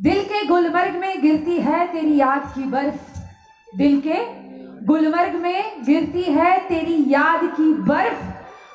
दिल 0.02 0.24
के 0.24 0.48
गुलमर्ग 0.48 0.96
में 0.96 1.22
गिरती 1.22 1.58
है 1.58 1.94
तेरी 1.94 2.20
याद 2.20 2.54
की 2.56 2.64
बर्फ़। 2.64 3.20
दिल 3.78 4.02
के 4.08 4.16
गुलमर्ग 4.86 5.36
में 5.36 5.84
गिरती 5.84 6.22
है 6.22 6.60
तेरी 6.60 7.06
याद 7.08 7.44
की 7.44 7.74
बर्फ़। 7.74 8.24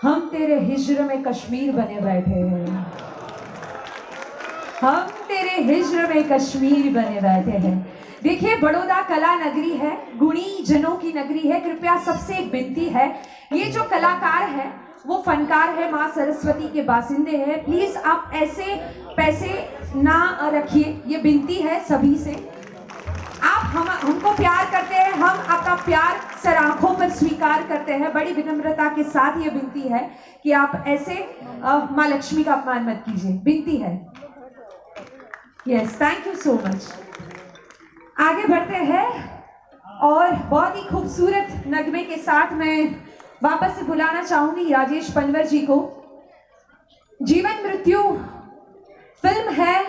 हम 0.07 0.31
तेरे 0.33 0.61
हिजर 0.61 1.05
में 1.05 1.23
कश्मीर 1.23 1.73
बने 1.73 2.01
बैठे 2.01 2.31
हैं। 2.31 2.87
हम 4.81 5.07
तेरे 5.29 5.63
हिजर 5.65 6.09
में 6.09 6.29
कश्मीर 6.29 6.93
बने 6.93 7.21
बैठे 7.21 7.59
हैं। 7.59 7.77
देखिए, 8.23 8.57
बड़ौदा 8.57 9.01
कला 9.03 9.35
नगरी 9.37 9.71
है, 9.73 9.93
गुणी 10.19 10.65
जनों 10.65 10.95
की 10.97 11.13
नगरी 11.13 11.49
है। 11.49 11.61
कृपया 11.61 11.97
सबसे 11.99 12.37
एक 12.37 12.51
विनती 12.53 12.85
है, 12.87 13.09
ये 13.53 13.65
जो 13.65 13.83
कलाकार 13.83 14.49
है, 14.51 14.71
वो 15.07 15.23
फनकार 15.27 15.75
है, 15.75 15.91
माँ 15.93 16.09
सरस्वती 16.09 16.69
के 16.69 16.83
बासिंदे 16.83 17.37
हैं। 17.37 17.65
प्लीज़ 17.65 17.97
आप 17.99 18.31
ऐसे 18.35 18.75
पैसे 19.17 19.53
ना 19.97 20.51
रखिए, 20.55 21.03
ये 21.07 21.17
विनती 21.17 21.55
है 21.55 21.79
सभी 21.85 22.15
से। 22.17 22.35
आप 23.45 23.65
हम, 23.67 23.89
हमको 24.03 24.33
प्यार 24.33 24.65
करते 24.73 24.95
हैं, 24.95 25.13
हम 25.13 25.47
आपका 25.49 25.75
प्यार 25.85 26.21
सर 26.43 26.57
आँखों 26.57 26.95
पर 26.95 27.11
स्वीकार 27.11 27.67
करते 27.69 27.93
हैं। 27.93 28.13
बड़ी 28.13 28.33
विनम्रता 28.33 28.89
के 28.89 29.03
साथ 29.05 29.41
ये 29.43 29.51
विनती 29.51 29.89
है 29.89 30.09
कि 30.45 30.53
आप 30.53 30.85
ऐसे 30.87 31.15
माँ 31.63 32.09
लक्ष्मी 32.09 32.45
का 32.45 32.53
अपमान 32.53 32.89
मत 32.89 33.03
कीजिए। 33.07 33.33
विनती 33.45 33.77
है। 33.77 33.95
Yes 35.69 36.01
thank 36.01 36.27
you 36.27 36.35
so 36.35 36.53
much 36.55 36.85
आगे 38.21 38.47
बढ़ते 38.49 38.77
हैं 38.85 39.07
और 40.03 40.35
बहुत 40.51 40.77
ही 40.77 40.83
खूबसूरत 40.89 41.65
नगमे 41.67 42.03
के 42.05 42.17
साथ 42.17 42.53
मैं 42.53 42.95
वापस 43.43 43.75
से 43.77 43.85
बुलाना 43.85 44.23
चाहूँगी 44.23 44.73
राजेश 44.73 45.11
पनवर 45.11 45.47
जी 45.47 45.61
को। 45.61 45.79
जीवन 47.21 47.63
मृत्यु 47.67 48.03
फ़िल्म 49.23 49.53
है, 49.53 49.85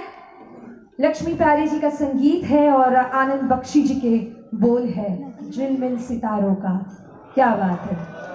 लक्ष्मी 1.02 1.34
प्यारे 1.34 1.68
जी 1.68 1.80
का 1.80 1.90
संगीत 1.90 2.46
है 2.46 2.70
और 2.72 2.96
आनंद 2.96 3.50
बख्शी 3.52 3.82
जी 3.84 3.96
के 3.96 4.18
बोल 4.58 4.88
है 4.90 5.10
झिलमिल 5.50 5.98
सितारों 6.00 6.54
का। 6.56 6.78
क्या 7.36 7.56
बात 7.56 7.92
है। 7.92 8.27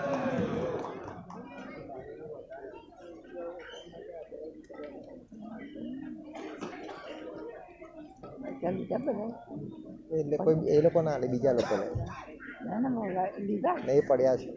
એટલે 10.12 10.38
કોઈ 10.38 10.68
એ 10.68 10.82
લોકો 10.82 11.02
ના 11.02 11.18
લે 11.18 11.28
બીજા 11.28 11.54
લોકો 11.54 11.78
લે 11.78 11.86
નહીં 13.88 14.04
પડ્યા 14.04 14.38
છે 14.38 14.54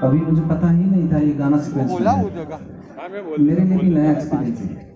अभी 0.00 0.20
मुझे 0.20 0.42
पता 0.42 0.68
ही 0.68 0.84
नहीं 0.84 1.08
था 1.08 1.18
ये 1.18 1.34
गाना 1.34 1.58
सीक्वेंस 1.58 1.90
मेरे 3.40 3.62
लिए 3.62 3.78
भी 3.78 3.90
नया 3.90 4.12
एक्सपीरियंस 4.12 4.60
है 4.62 4.88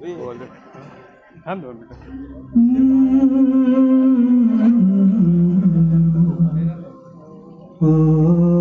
Oh. 7.79 8.57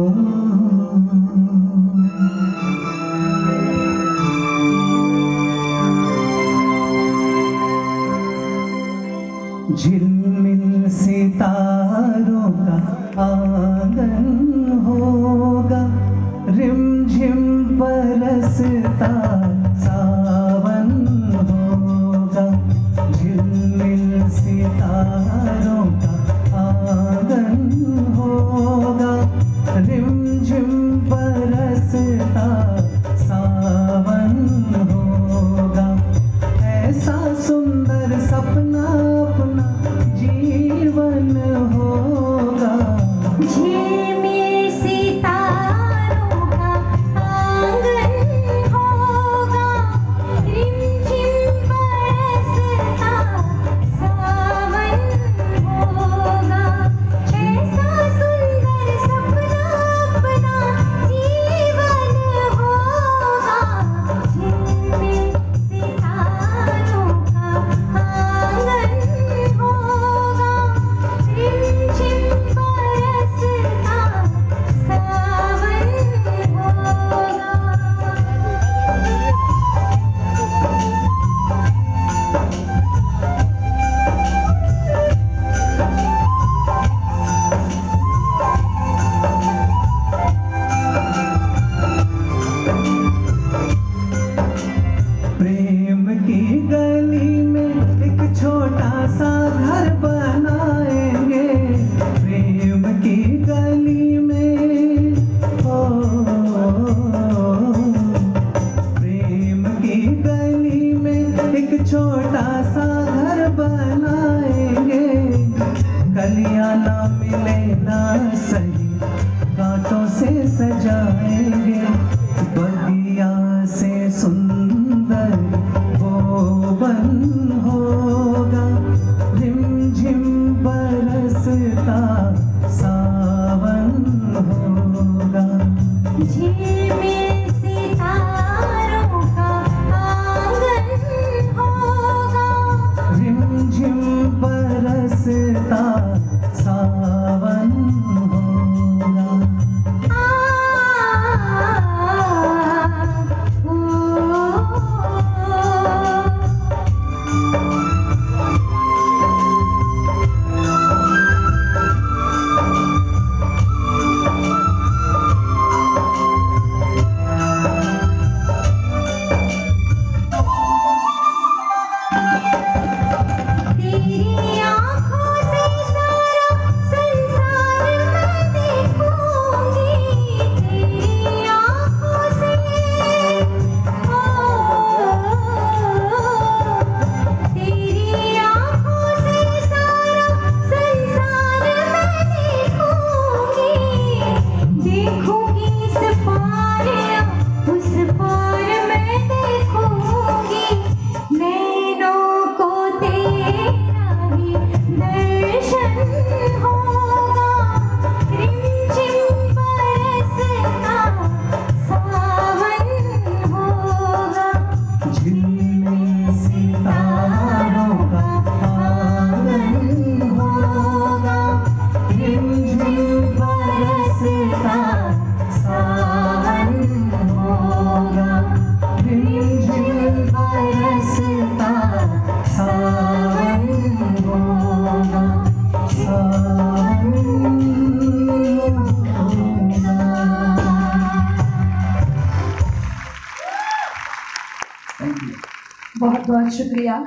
बहुत 246.46 246.58
शुक्रिया। 246.58 247.04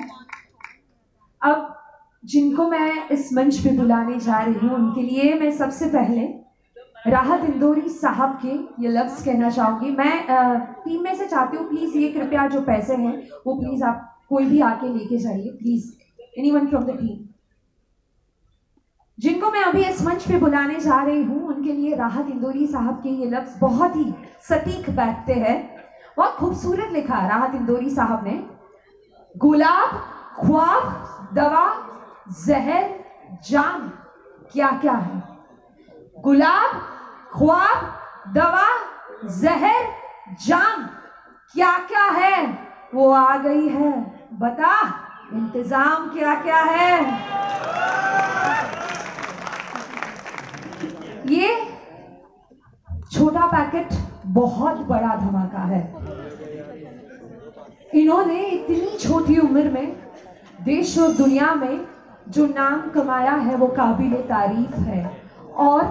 अब 1.42 1.76
जिनको 2.24 2.68
मैं 2.70 3.10
इस 3.10 3.30
मंच 3.34 3.58
पे 3.64 3.72
बुलाने 3.78 4.20
जा 4.20 4.40
रही 4.40 4.54
हूँ, 4.58 4.72
उनके 4.76 5.02
लिए 5.02 5.34
मैं 5.40 5.52
सबसे 5.58 5.86
पहले 5.90 6.28
राहत 7.08 7.44
इंदौरी 7.46 7.90
साहब 7.90 8.38
के, 8.42 8.54
ये 8.84 8.90
लफ्ज़ 8.90 9.24
कहना 9.26 9.50
चाहूँगी। 9.50 9.92
मैं 9.92 10.16
टीम 10.84 11.04
में 11.04 11.16
से 11.16 11.28
चाहती 11.28 11.58
हूँ 11.58 11.68
प्लीज़ 11.70 11.98
ये 11.98 12.10
कृपया 12.12 12.48
जो 12.48 12.62
पैसे 12.64 12.96
हैं, 12.96 13.16
वो 13.48 13.56
प्लीज़ 13.60 13.84
आप 13.84 14.06
कोई 14.30 14.46
भी 14.46 14.60
आके 14.62 14.94
लेके 14.94 15.18
जाइए 15.18 15.50
please 15.54 15.92
anyone 16.52 16.68
from 16.68 16.84
the 16.84 16.98
team 17.00 17.26
जिनको 19.18 19.52
मैं 19.52 19.64
अभी 19.64 19.84
इस 19.84 20.02
मंच 20.04 20.28
पे 20.28 20.38
बुलाने 20.40 20.80
जा 20.82 21.02
रही 21.04 21.24
हूँ, 21.24 21.42
उनके 21.48 21.74
लिए 21.74 21.96
राहत 21.96 22.28
इंदौरी 22.32 22.68
साहब 22.68 23.02
के 23.04 23.10
ये 23.12 23.30
लफ्ज़ 23.30 23.60
बहुत 23.62 23.96
ही 23.96 24.06
सटीक 24.50 24.90
बैठते 24.96 25.34
हैं। 25.36 25.58
बहुत 26.18 26.36
खूबसूरत 26.36 26.94
लिखा 26.94 27.28
राहत 27.28 27.56
इंदौरी 27.56 27.90
साहब 27.90 28.24
ने। 28.26 28.40
गुलाब, 29.42 29.92
ख्वाब, 30.38 31.30
दवा, 31.34 31.66
जहर, 32.46 32.90
जाम 33.50 33.88
क्या 34.52 34.70
क्या 34.72 34.94
है? 34.94 35.22
गुलाब, 36.24 36.72
ख्वाब, 37.34 37.86
दवा, 38.36 38.68
जहर, 39.42 39.86
जाम 40.48 40.84
क्या 41.56 41.72
क्या 41.88 42.04
है? 42.18 42.46
वो 42.94 43.12
आ 43.12 43.38
गई 43.38 43.68
है। 43.68 43.92
बता, 44.40 44.76
इंतज़ाम 45.34 46.10
क्या 46.10 46.36
क्या 46.42 46.62
है? 46.64 47.00
ये 51.30 51.56
छोटा 53.14 53.46
पैकेट 53.48 53.90
बहुत 54.26 54.78
बड़ा 54.88 55.16
धमाका 55.16 55.62
है। 55.66 55.99
इन्होंने 57.94 58.40
इतनी 58.42 58.98
छोटी 58.98 59.38
उम्र 59.38 59.70
में 59.70 59.96
देश 60.66 60.98
और 61.00 61.12
दुनिया 61.14 61.54
में 61.56 61.86
जो 62.30 62.46
नाम 62.48 62.90
कमाया 62.92 63.34
है, 63.34 63.56
वो 63.56 63.68
काबिल 63.68 64.14
तारीफ़ 64.30 64.76
है। 64.80 65.04
और 65.58 65.84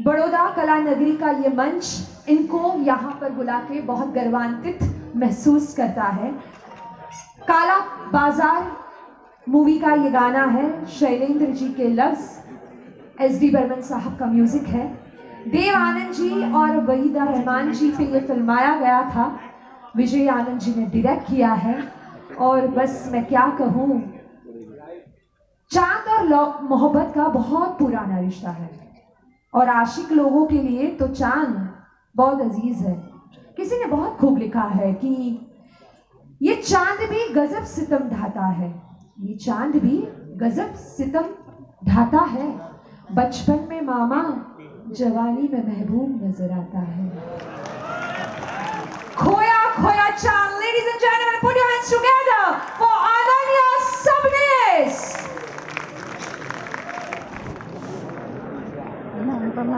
बड़ौदा 0.00 0.48
कला 0.56 0.78
नगरी 0.80 1.16
का 1.16 1.30
ये 1.30 1.48
मंच 1.56 2.26
इनको 2.28 2.72
यहाँ 2.84 3.18
पर 3.20 3.30
बुला 3.32 3.58
के 3.60 3.80
बहुत 3.82 4.12
गर्वान्वित 4.12 4.78
महसूस 5.16 5.74
करता 5.76 6.04
है। 6.04 6.30
काला 7.48 7.78
बाज़ार 8.12 8.70
मूवी 9.46 9.78
का 9.78 9.92
ये 9.94 10.10
गाना 10.10 10.44
है, 10.46 10.86
शैलेंद्र 10.88 11.46
जी 11.46 11.68
के 11.74 11.88
लफ्ज़, 11.90 12.26
एस 13.22 13.38
डी 13.40 13.50
बर्मन 13.50 13.80
साहब 13.82 14.18
का 14.18 14.26
म्यूज़िक 14.26 14.66
है। 14.68 14.86
देव 15.48 15.74
आनंद 15.74 16.12
जी 16.12 16.52
और 16.52 16.76
वहीदा 16.86 17.24
रहमान 17.24 17.72
जी 17.72 17.90
पे 17.90 18.04
ये 18.04 18.20
फिल्माया 18.20 18.74
गया 18.78 19.02
था। 19.10 19.26
विजय 19.96 20.28
आनंद 20.28 20.58
जी 20.60 20.74
ने 20.74 20.86
डायरेक्ट 20.86 21.26
किया 21.28 21.52
है 21.54 21.76
और 22.40 22.66
बस 22.68 23.08
मैं 23.12 23.24
क्या 23.26 23.46
कहूँ, 23.58 24.00
चाँद 25.70 26.08
और 26.08 26.62
मोहब्बत 26.62 27.12
का 27.14 27.26
बहुत 27.28 27.78
पुराना 27.78 28.18
रिश्ता 28.20 28.50
है। 28.50 28.68
और 29.54 29.68
आशिक 29.68 30.12
लोगों 30.12 30.44
के 30.46 30.58
लिए 30.58 30.86
तो 30.96 31.06
चाँद 31.08 31.68
बहुत 32.14 32.40
अज़ीज़ 32.40 32.82
है। 32.84 32.94
किसी 33.56 33.78
ने 33.78 33.86
बहुत 33.86 34.16
खूब 34.16 34.38
लिखा 34.38 34.62
है 34.68 34.92
कि 34.94 35.10
ये 36.40 36.54
चाँद 36.56 36.98
भी 37.10 37.28
गजब 37.34 37.64
सितम 37.66 38.08
ढाता 38.10 38.46
है। 38.48 38.72
ये 39.20 39.34
चाँद 39.36 39.76
भी 39.76 39.96
गजब 40.36 40.74
सितम 40.86 41.24
ढाता 41.84 42.24
है। 42.26 42.48
बचपन 43.12 43.66
में 43.70 43.80
मामा 43.82 44.22
जवानी 44.90 45.48
में 45.52 45.66
महबूब 45.66 46.24
नज़र 46.24 46.52
आता 46.52 46.78
है। 46.80 47.08
खोया 49.16 49.59
Ladies 49.80 50.92
and 50.92 51.00
gentlemen, 51.00 51.40
put 51.40 51.56
your 51.56 51.64
hands 51.72 51.88
together 51.88 52.60
for 52.76 52.92
Ananya 52.92 53.68
Sabnis. 54.04 54.96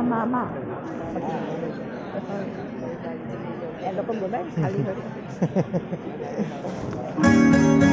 Mama. 0.02 0.42
Hello, 3.78 4.02
Pembulan. 4.02 4.46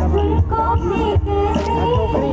तुमको 0.00 0.66
भी 0.82 1.16
कैसे 1.24 2.29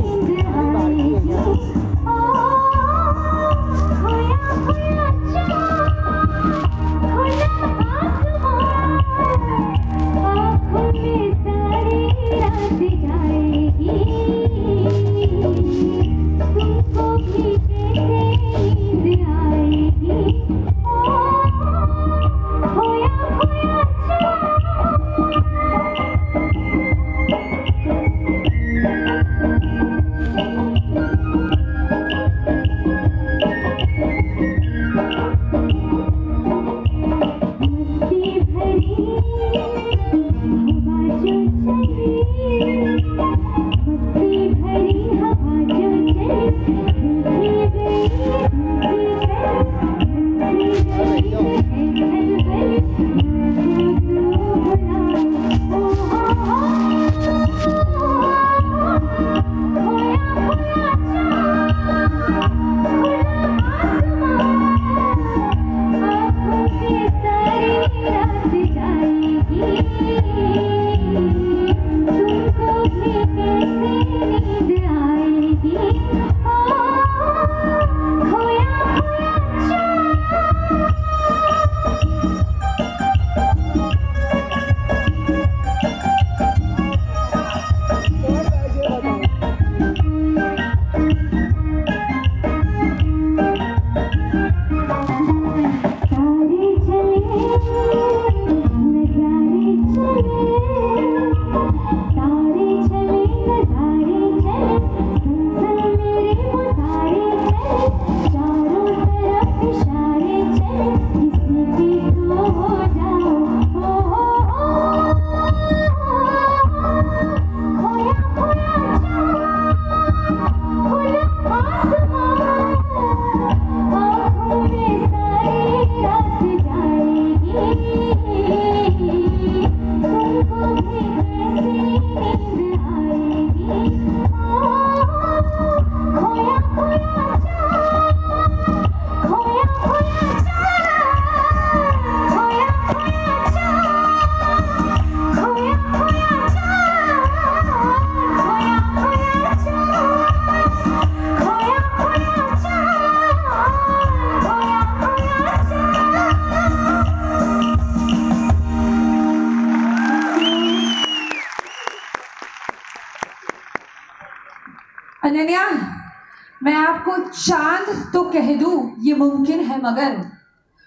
मगर। 169.88 170.16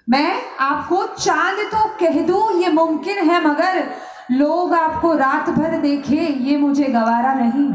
मैं 0.07 0.41
आपको 0.59 1.05
चाँद 1.15 1.59
तो 1.71 1.87
कह 1.99 2.21
दूँ 2.27 2.61
ये 2.61 2.71
मुमकिन 2.71 3.17
है 3.29 3.45
मगर। 3.47 3.83
लोग 4.31 4.73
आपको 4.73 5.13
रात 5.13 5.49
भर 5.49 5.77
देखे 5.81 6.15
ये 6.15 6.57
मुझे 6.57 6.83
गवारा 6.85 7.33
नहीं। 7.33 7.69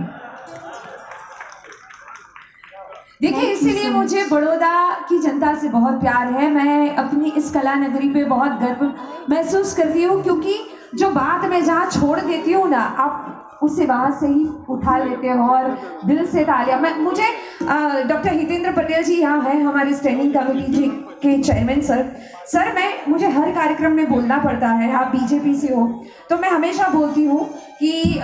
देखिए 3.22 3.50
इसीलिए 3.50 3.90
मुझे 3.90 4.24
बड़ौदा 4.24 4.74
की 5.08 5.18
जनता 5.18 5.54
से 5.54 5.68
बहुत 5.68 6.00
प्यार 6.00 6.32
है। 6.32 6.50
मैं 6.50 6.96
अपनी 6.96 7.30
इस 7.30 7.50
कला 7.50 7.74
नगरी 7.74 8.08
पे 8.10 8.24
बहुत 8.24 8.58
गर्व 8.60 8.84
महसूस 9.30 9.74
करती 9.76 10.02
हूँ 10.02 10.22
क्योंकि 10.22 10.58
जो 10.94 11.10
बात 11.10 11.44
मैं 11.44 11.64
जहाँ 11.64 11.90
छोड़ 11.90 12.18
देती 12.20 12.52
हूँ 12.52 12.68
ना 12.70 12.80
आप 12.98 13.35
उसे 13.62 13.84
वहाँ 13.86 14.10
से 14.20 14.26
ही 14.26 14.46
उठा 14.70 14.96
लेते 14.98 15.28
हो 15.28 15.46
और 15.46 15.76
दिल 16.06 16.24
से 16.26 16.44
तालियाँ। 16.44 16.80
मैं, 16.80 16.96
मुझे 16.98 17.26
डॉक्टर 17.62 18.32
हितेंद्र 18.32 18.72
पटेल 18.72 19.02
जी 19.04 19.14
यहाँ 19.14 19.40
हैं, 19.42 19.60
हमारे 19.62 19.94
स्टैंडिंग 19.94 20.34
कमेटी 20.34 20.72
जी 20.72 20.86
के 21.22 21.42
चेयरमैन 21.42 21.80
सर 21.82 22.04
सर 22.46 22.72
मैं, 22.74 22.90
मुझे 23.08 23.28
हर 23.28 23.50
कार्यक्रम 23.52 23.92
में 23.92 24.08
बोलना 24.08 24.36
पड़ता 24.38 24.68
है, 24.70 24.92
आप 24.94 25.06
बीजेपी 25.08 25.54
से 25.56 25.74
हो। 25.74 25.86
तो 26.30 26.36
मैं 26.38 26.48
हमेशा 26.50 26.88
बोलती 26.88 27.24
हूँ 27.24 27.44
कि 27.80 28.20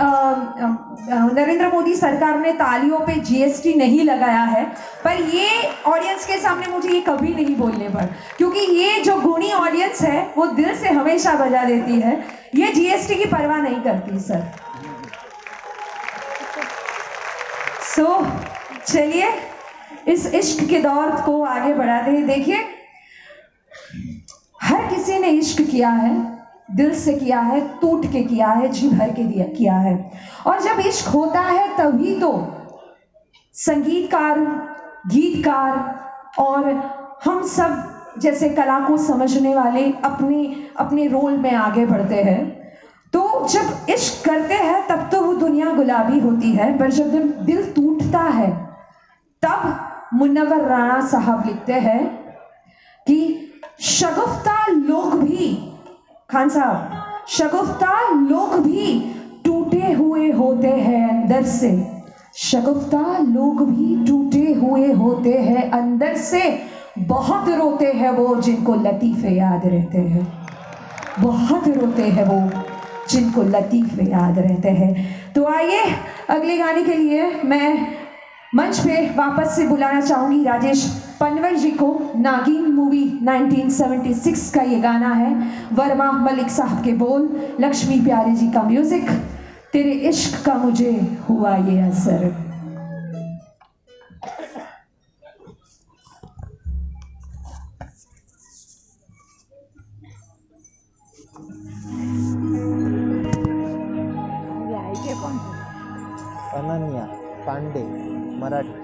नरेंद्र 1.33 1.67
मोदी 1.69 1.95
सरकार 1.95 2.39
ने 2.39 2.51
तालियों 2.53 2.99
पे 2.99 3.15
जीएसटी 3.21 3.73
नहीं 3.75 4.03
लगाया 4.03 4.43
है, 4.43 4.63
पर 5.03 5.21
ये 5.33 5.47
ऑडियंस 5.87 6.25
के 6.25 6.37
सामने 6.39 6.67
मुझे 6.73 6.89
ये 6.89 7.01
कभी 7.01 7.33
नहीं 7.35 7.55
बोलने 7.57 7.89
पर। 7.89 8.09
क्योंकि 8.37 8.59
ये 8.59 9.01
जो 9.03 9.15
गुणी 9.21 9.51
ऑडियंस 9.53 10.01
है, 10.01 10.33
वो 10.37 10.45
दिल 10.53 10.75
से 10.75 10.89
हमेशा 10.89 11.35
बजा 11.35 11.63
देती 11.63 11.99
है। 12.01 12.21
ये 12.55 12.71
जीएसटी 12.73 13.15
की 13.15 13.25
परवाह 13.27 13.61
नहीं 13.61 13.81
करती 13.81 14.19
सर 14.19 14.43
सो 17.95 18.03
so, 18.03 18.25
चलिए 18.85 19.27
इस 20.07 20.25
इश्क 20.35 20.63
के 20.69 20.79
दौर 20.79 21.11
को 21.21 21.41
आगे 21.43 21.73
बढ़ाते 21.73 22.11
हैं। 22.11 22.25
देखिए 22.27 22.63
हर 24.63 24.87
किसी 24.89 25.19
ने 25.19 25.27
इश्क 25.29 25.61
किया 25.61 25.89
है 25.89 26.11
दिल 26.71 26.93
से 26.95 27.13
किया 27.13 27.39
है 27.39 27.59
टूट 27.81 28.05
के 28.11 28.23
किया 28.23 28.47
है 28.47 28.67
जी 28.67 28.89
भर 28.89 29.09
के 29.13 29.23
दिया 29.23 29.45
किया 29.47 29.73
है। 29.73 30.11
और 30.47 30.61
जब 30.61 30.79
इश्क 30.79 31.07
होता 31.07 31.41
है 31.41 31.67
तभी 31.77 32.19
तो 32.19 32.31
संगीतकार 33.55 34.39
गीतकार 35.07 36.33
और 36.39 36.71
हम 37.25 37.43
सब 37.47 38.15
जैसे 38.19 38.49
कला 38.49 38.79
को 38.79 38.97
समझने 38.97 39.55
वाले 39.55 39.91
अपने 40.03 40.67
अपने 40.77 41.07
रोल 41.07 41.37
में 41.37 41.51
आगे 41.51 41.85
बढ़ते 41.85 42.15
हैं। 42.15 42.62
तो 43.13 43.47
जब 43.47 43.85
इश्क 43.89 44.25
करते 44.25 44.53
हैं, 44.53 44.87
तब 44.87 45.09
तो 45.11 45.21
वो 45.21 45.33
दुनिया 45.33 45.65
गुलाबी 45.65 46.19
होती 46.19 46.51
है, 46.51 46.77
पर 46.77 46.91
जब 46.91 47.11
दिल 47.45 47.73
टूटता 47.75 48.19
है, 48.19 48.51
तब 49.41 49.79
मुन्नवर 50.13 50.61
राणा 50.61 51.01
साहब 51.01 51.47
लिखते 51.47 51.73
हैं 51.73 52.07
कि 53.07 53.49
शगुफ्ता 53.79 54.67
लोग 54.67 55.21
भी, 55.21 55.73
खान 56.29 56.49
साहब, 56.49 57.03
शगुफ्ता 57.27 58.09
लोग 58.09 58.59
भी 58.59 59.15
टूटे 59.45 59.91
हुए 59.91 60.31
होते 60.31 60.67
हैं 60.67 61.09
अंदर 61.09 61.43
से। 61.43 61.91
शगुफ्ता 62.35 63.17
लोग 63.17 63.69
भी 63.69 64.05
टूटे 64.05 64.53
हुए 64.53 64.91
होते 64.91 65.33
हैं 65.33 65.71
अंदर 65.71 66.15
से। 66.15 66.61
बहुत 66.99 67.49
रोते 67.49 67.85
हैं 67.85 68.09
वो 68.09 68.35
जिनको 68.35 68.75
लतीफ़े 68.75 69.29
याद 69.29 69.61
रहते 69.65 69.97
हैं। 69.97 70.47
बहुत 71.19 71.67
रोते 71.67 72.03
हैं 72.03 72.25
वो। 72.25 72.72
जिनको 73.09 73.43
लतीफ़ 73.43 73.95
में 73.97 74.09
याद 74.09 74.39
रहते 74.39 74.69
हैं। 74.69 75.33
तो 75.33 75.45
आइए 75.45 75.83
अगले 76.29 76.57
गाने 76.57 76.83
के 76.83 76.93
लिए 76.93 77.31
मैं 77.45 77.87
मंच 78.55 78.79
पे 78.79 79.01
वापस 79.15 79.55
से 79.55 79.67
बुलाना 79.67 80.01
चाहूँगी 80.01 80.43
राजेश 80.43 80.85
पनवर 81.19 81.55
जी 81.55 81.71
को। 81.71 81.87
नागिन 82.17 82.71
मूवी 82.71 83.03
1976 83.23 84.49
का 84.53 84.61
ये 84.61 84.79
गाना 84.79 85.13
है, 85.13 85.33
वर्मा 85.73 86.11
मलिक 86.11 86.49
साहब 86.49 86.83
के 86.83 86.93
बोल, 86.93 87.29
लक्ष्मी 87.59 87.99
प्यारे 87.99 88.31
जी 88.31 88.47
का 88.51 88.63
म्यूज़िक, 88.63 89.09
तेरे 89.73 89.91
इश्क 90.09 90.45
का 90.45 90.53
मुझे 90.55 90.91
हुआ 91.29 91.55
ये 91.57 91.79
असर। 91.81 92.52
पांडे 107.53 107.81
मराठी 108.39 108.81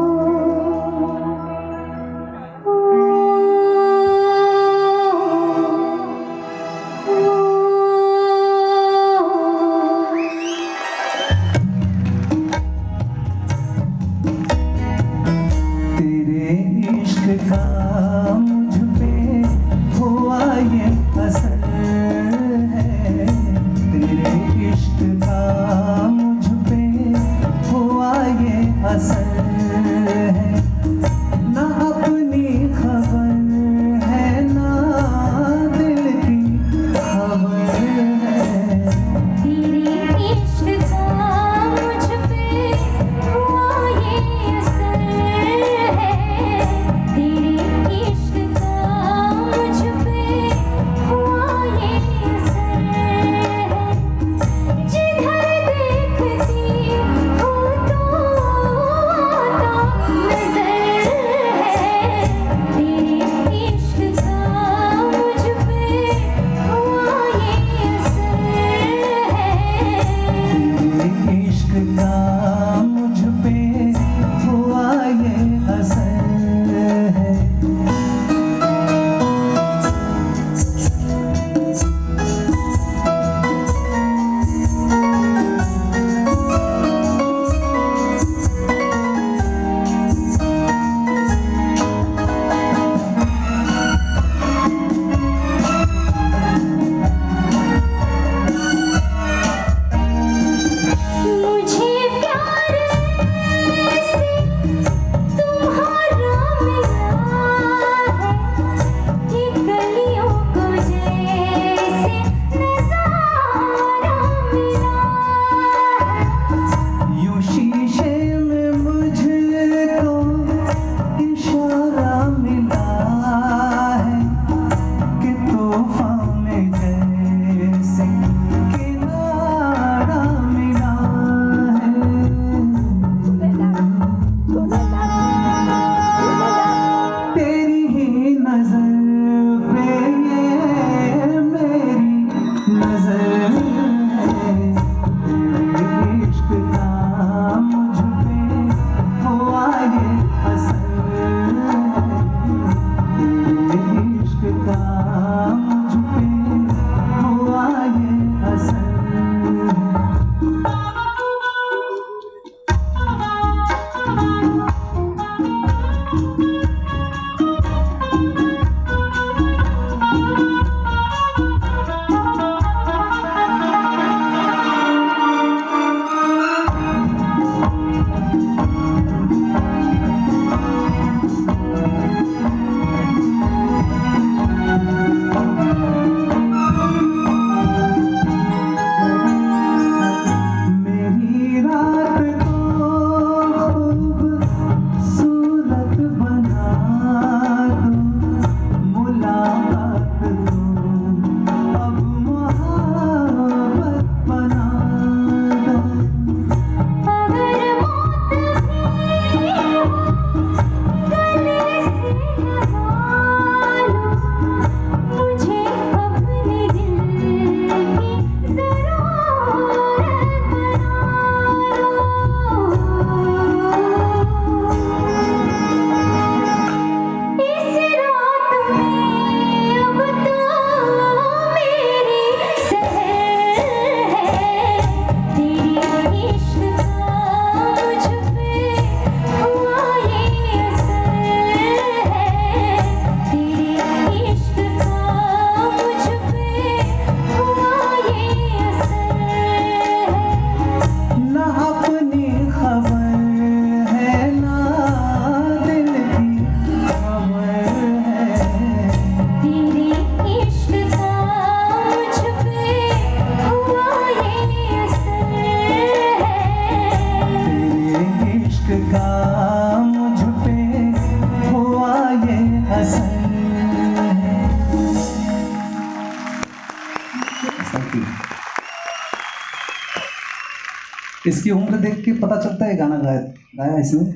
है 282.76 282.88
गाना 282.88 283.02
गाया 283.02 283.20
गाया 283.56 283.78
इसने? 283.78 284.10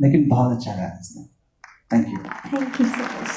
लेकिन 0.00 0.28
बहुत 0.28 0.56
अच्छा 0.56 0.72
गाया 0.72 0.98
इसने। 1.00 1.22
Thank 1.92 2.08
you 2.08 2.18
thank 2.18 2.80
you 2.80 2.86
so 2.86 3.02
much 3.02 3.28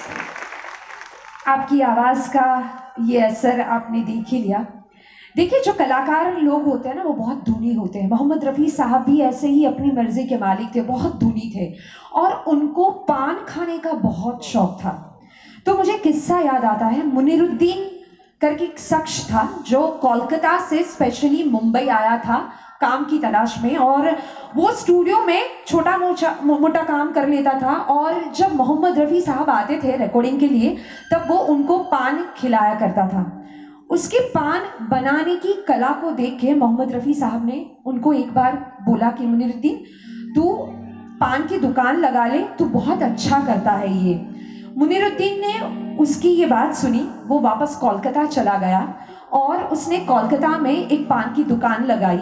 आपकी 1.47 1.81
आवाज़ 1.81 2.29
का 2.29 2.71
ये 3.01 3.21
असर 3.21 3.61
आपने 3.61 4.01
देख 4.01 4.25
ही 4.27 4.41
लिया। 4.41 4.65
देखिए, 5.35 5.61
जो 5.65 5.73
कलाकार 5.73 6.37
लोग 6.37 6.65
होते 6.65 6.89
हैं 6.89 6.95
ना, 6.95 7.03
वो 7.03 7.13
बहुत 7.13 7.43
धुनी 7.45 7.73
होते 7.73 7.99
हैं। 7.99 8.09
मोहम्मद 8.09 8.45
रफ़ी 8.45 8.69
साहब 8.69 9.03
भी 9.03 9.21
ऐसे 9.21 9.47
ही 9.47 9.65
अपनी 9.65 9.91
मर्ज़ी 9.91 10.27
के 10.27 10.37
मालिक 10.37 10.75
थे, 10.75 10.81
बहुत 10.81 11.19
धुनी 11.19 11.53
थे। 11.55 11.75
और 12.13 12.33
उनको 12.33 12.91
पान 12.91 13.45
खाने 13.49 13.77
का 13.77 13.93
बहुत 13.93 14.45
शौक 14.45 14.77
था। 14.85 15.21
तो 15.65 15.77
मुझे 15.77 15.97
किस्सा 15.97 16.39
याद 16.39 16.65
आता 16.65 16.85
है। 16.85 17.05
मुनिरुद्दीन 17.05 18.05
करके 18.41 18.63
एक 18.63 18.79
शख्स 18.79 19.27
था, 19.27 19.63
जो 19.67 19.87
कोलकाता 19.87 20.69
से 20.69 20.83
स्पेशली 20.83 21.43
मुंबई 21.43 21.87
आया 21.87 22.17
था। 22.17 22.51
काम 22.81 23.03
की 23.03 23.19
तलाश 23.19 23.63
में 23.63 23.77
और 23.77 24.17
वो 24.55 24.71
स्टूडियो 24.71 25.25
में 25.25 25.43
छोटा 25.67 25.97
मोटा 25.97 26.35
मोटा 26.43 26.83
काम 26.83 27.11
कर 27.11 27.27
लेता 27.27 27.53
था 27.53 27.73
और 27.75 28.31
जब 28.35 28.55
मोहम्मद 28.55 28.99
रफ़ी 28.99 29.21
साहब 29.21 29.49
आते 29.49 29.79
थे 29.83 29.97
रिकॉर्डिंग 29.97 30.39
के 30.39 30.47
लिए, 30.47 30.77
तब 31.13 31.25
वो 31.27 31.37
उनको 31.37 31.77
पान 31.77 32.25
खिलाया 32.37 32.75
करता 32.75 33.07
था। 33.07 33.37
उसके 33.89 34.19
पान 34.19 34.61
बनाने 34.89 35.35
की 35.35 35.65
कला 35.67 35.89
को 35.89 36.11
देख 36.11 36.37
के 36.41 36.53
मोहम्मद 36.53 36.91
रफ़ी 36.91 37.13
साहब 37.13 37.45
ने 37.45 37.71
उनको 37.85 38.13
एक 38.13 38.33
बार 38.33 38.77
बोला 38.81 39.11
कि, 39.11 39.25
मुनिरुद्दीन, 39.25 39.83
तू 40.35 40.53
पान 41.19 41.47
की 41.47 41.57
दुकान 41.57 41.97
लगा 41.97 42.27
ले, 42.27 42.39
तू 42.39 42.65
बहुत 42.65 43.03
अच्छा 43.03 43.39
करता 43.39 43.71
है 43.71 43.97
ये। 43.97 44.29
मुनिरुद्दीन 44.77 45.41
ने 45.45 45.81
उसकी 45.97 46.29
ये 46.29 46.45
बात 46.45 46.75
सुनी, 46.75 47.09
वो 47.27 47.39
वापस 47.39 47.75
कोलकाता 47.75 48.25
चला 48.25 48.57
गया 48.57 48.93
और 49.33 49.63
उसने 49.63 49.97
कोलकाता 49.97 50.57
में 50.57 50.87
एक 50.87 51.09
पान 51.09 51.33
की 51.35 51.43
दुकान 51.43 51.85
लगाई। 51.85 52.21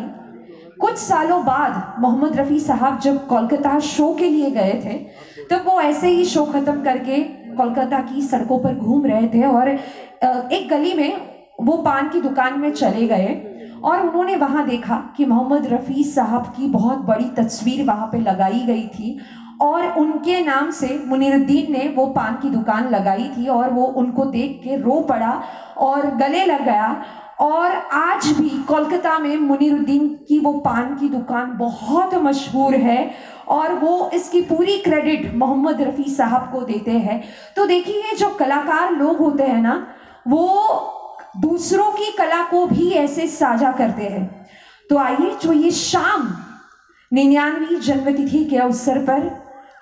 कुछ 0.80 0.98
सालों 0.98 1.44
बाद 1.46 2.02
मोहम्मद 2.02 2.36
रफ़ी 2.36 2.60
साहब 2.60 3.00
जब 3.00 3.26
कोलकाता 3.28 3.80
शो 3.80 4.14
के 4.20 4.30
लिए 4.30 4.50
गए 4.52 4.74
थे, 4.86 4.94
तब 5.50 5.66
वो 5.68 5.80
ऐसे 5.82 6.08
ही 6.08 6.26
शो 6.26 6.46
ख़त्म 6.46 6.84
करके 6.84 7.22
कोलकाता 7.56 8.00
की 8.02 8.22
सड़कों 8.22 8.60
पर 8.60 8.76
घूम 8.76 9.06
रहे 9.06 9.28
थे 9.28 9.44
और 9.44 9.70
एक 9.70 10.68
गली 10.70 10.94
में 10.94 11.18
वो 11.62 11.78
पान 11.78 12.10
की 12.10 12.22
दुकान 12.22 12.60
में 12.60 12.72
चले 12.74 13.08
गए 13.08 13.36
और 13.84 14.02
उन्होंने 14.02 14.36
वहाँ 14.36 14.66
देखा 14.68 14.96
कि 15.18 15.26
मोहम्मद 15.26 15.68
रफ़ी 15.74 16.04
साहब 16.04 16.54
की 16.58 16.68
बहुत 16.70 17.06
बड़ी 17.06 17.30
तस्वीर 17.38 17.86
वहाँ 17.86 18.08
पे 18.08 18.20
लगाई 18.22 18.60
गई 18.60 18.88
थी 18.90 19.20
और 19.62 19.88
उनके 20.00 20.40
नाम 20.42 20.70
से 20.72 21.00
मुनिरुद्दीन 21.08 21.72
ने 21.72 21.88
वो 21.96 22.06
पान 22.08 22.36
की 22.42 22.50
दुकान 22.50 22.90
लगाई 22.90 23.30
थी 23.38 23.48
और 23.48 23.70
वो 23.70 23.86
उनको 24.02 24.26
देख 24.32 24.60
के 24.64 24.76
रो 24.76 25.00
पड़ा 25.10 25.32
और 25.78 26.10
गले 26.16 26.46
लग 26.46 26.64
गया 26.66 26.90
और 27.40 27.72
आज 27.94 28.28
भी 28.28 28.50
कोलकाता 28.50 29.20
में 29.20 29.38
मुनिरुद्दीन 29.38 30.08
की 30.08 30.40
वो 30.40 30.54
पान 30.54 30.96
की 30.96 31.10
दुकान 31.10 31.58
बहुत 31.58 32.16
मशहूर 32.16 32.76
है 32.76 33.12
और 33.48 33.74
वो 33.74 34.10
इसकी 34.14 34.42
पूरी 34.42 34.78
क्रेडिट 34.78 35.36
मोहम्मद 35.36 35.82
रफ़ी 35.82 36.04
साहब 36.04 36.52
को 36.52 36.62
देते 36.62 36.92
हैं। 36.92 37.24
तो 37.56 37.66
देखिए, 37.66 38.16
जो 38.16 38.30
कलाकार 38.30 38.92
लोग 38.92 39.18
होते 39.18 39.44
हैं 39.44 39.62
ना, 39.62 39.88
वो 40.28 40.66
दूसरों 41.38 41.92
की 41.92 42.12
कला 42.12 42.44
को 42.44 42.66
भी 42.66 42.90
ऐसे 42.90 43.28
साझा 43.28 43.72
करते 43.72 44.04
हैं। 44.04 44.48
तो 44.90 44.98
आइए, 44.98 45.38
जो 45.44 45.54
ये 45.54 45.72
शाम 45.72 46.36
निन्यानवी 47.14 47.76
जन्मतिथि 47.76 48.46
के 48.46 48.58
अवसर 48.58 48.98
पर 48.98 49.32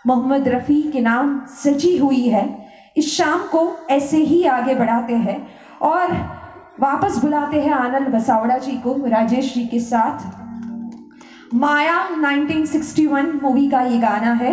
मोहम्मद 0.07 0.47
रफ़ी 0.47 0.81
के 0.81 1.01
नाम 1.01 1.41
सजी 1.63 1.97
हुई 1.97 2.21
है, 2.21 2.71
इस 2.97 3.17
शाम 3.17 3.39
को 3.39 3.87
ऐसे 3.89 4.17
ही 4.17 4.43
आगे 4.43 4.75
बढ़ाते 4.75 5.13
हैं। 5.13 5.47
और 5.81 6.36
वापस 6.79 7.17
बुलाते 7.17 7.61
हैं 7.61 7.73
आनंद 7.73 8.07
बसावड़ा 8.13 8.57
जी 8.57 8.77
को 8.77 8.93
राजेश 9.07 9.53
जी 9.53 9.65
के 9.67 9.79
साथ 9.79 11.53
माया 11.53 11.97
1961 12.11 13.33
मूवी 13.43 13.69
का 13.69 13.81
ये 13.81 13.97
गाना 13.99 14.33
है 14.33 14.51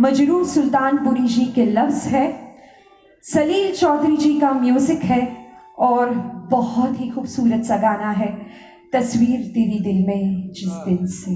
मजरू 0.00 0.44
सुल्तानपुरी 0.44 1.26
जी 1.28 1.44
के 1.54 1.64
लफ्ज़ 1.66 2.08
है 2.08 2.26
सलील 3.24 3.74
चौधरी 3.76 4.16
जी 4.16 4.38
का 4.40 4.52
म्यूज़िक 4.52 5.02
है 5.04 5.20
और 5.78 6.10
बहुत 6.50 7.00
ही 7.00 7.08
खूबसूरत 7.10 7.64
सा 7.64 7.76
गाना 7.76 8.10
है 8.12 8.28
तस्वीर 8.92 9.40
तेरी 9.54 9.78
दिल 9.80 10.06
में 10.06 10.50
जिस 10.52 10.72
दिन 10.86 11.06
से 11.10 11.34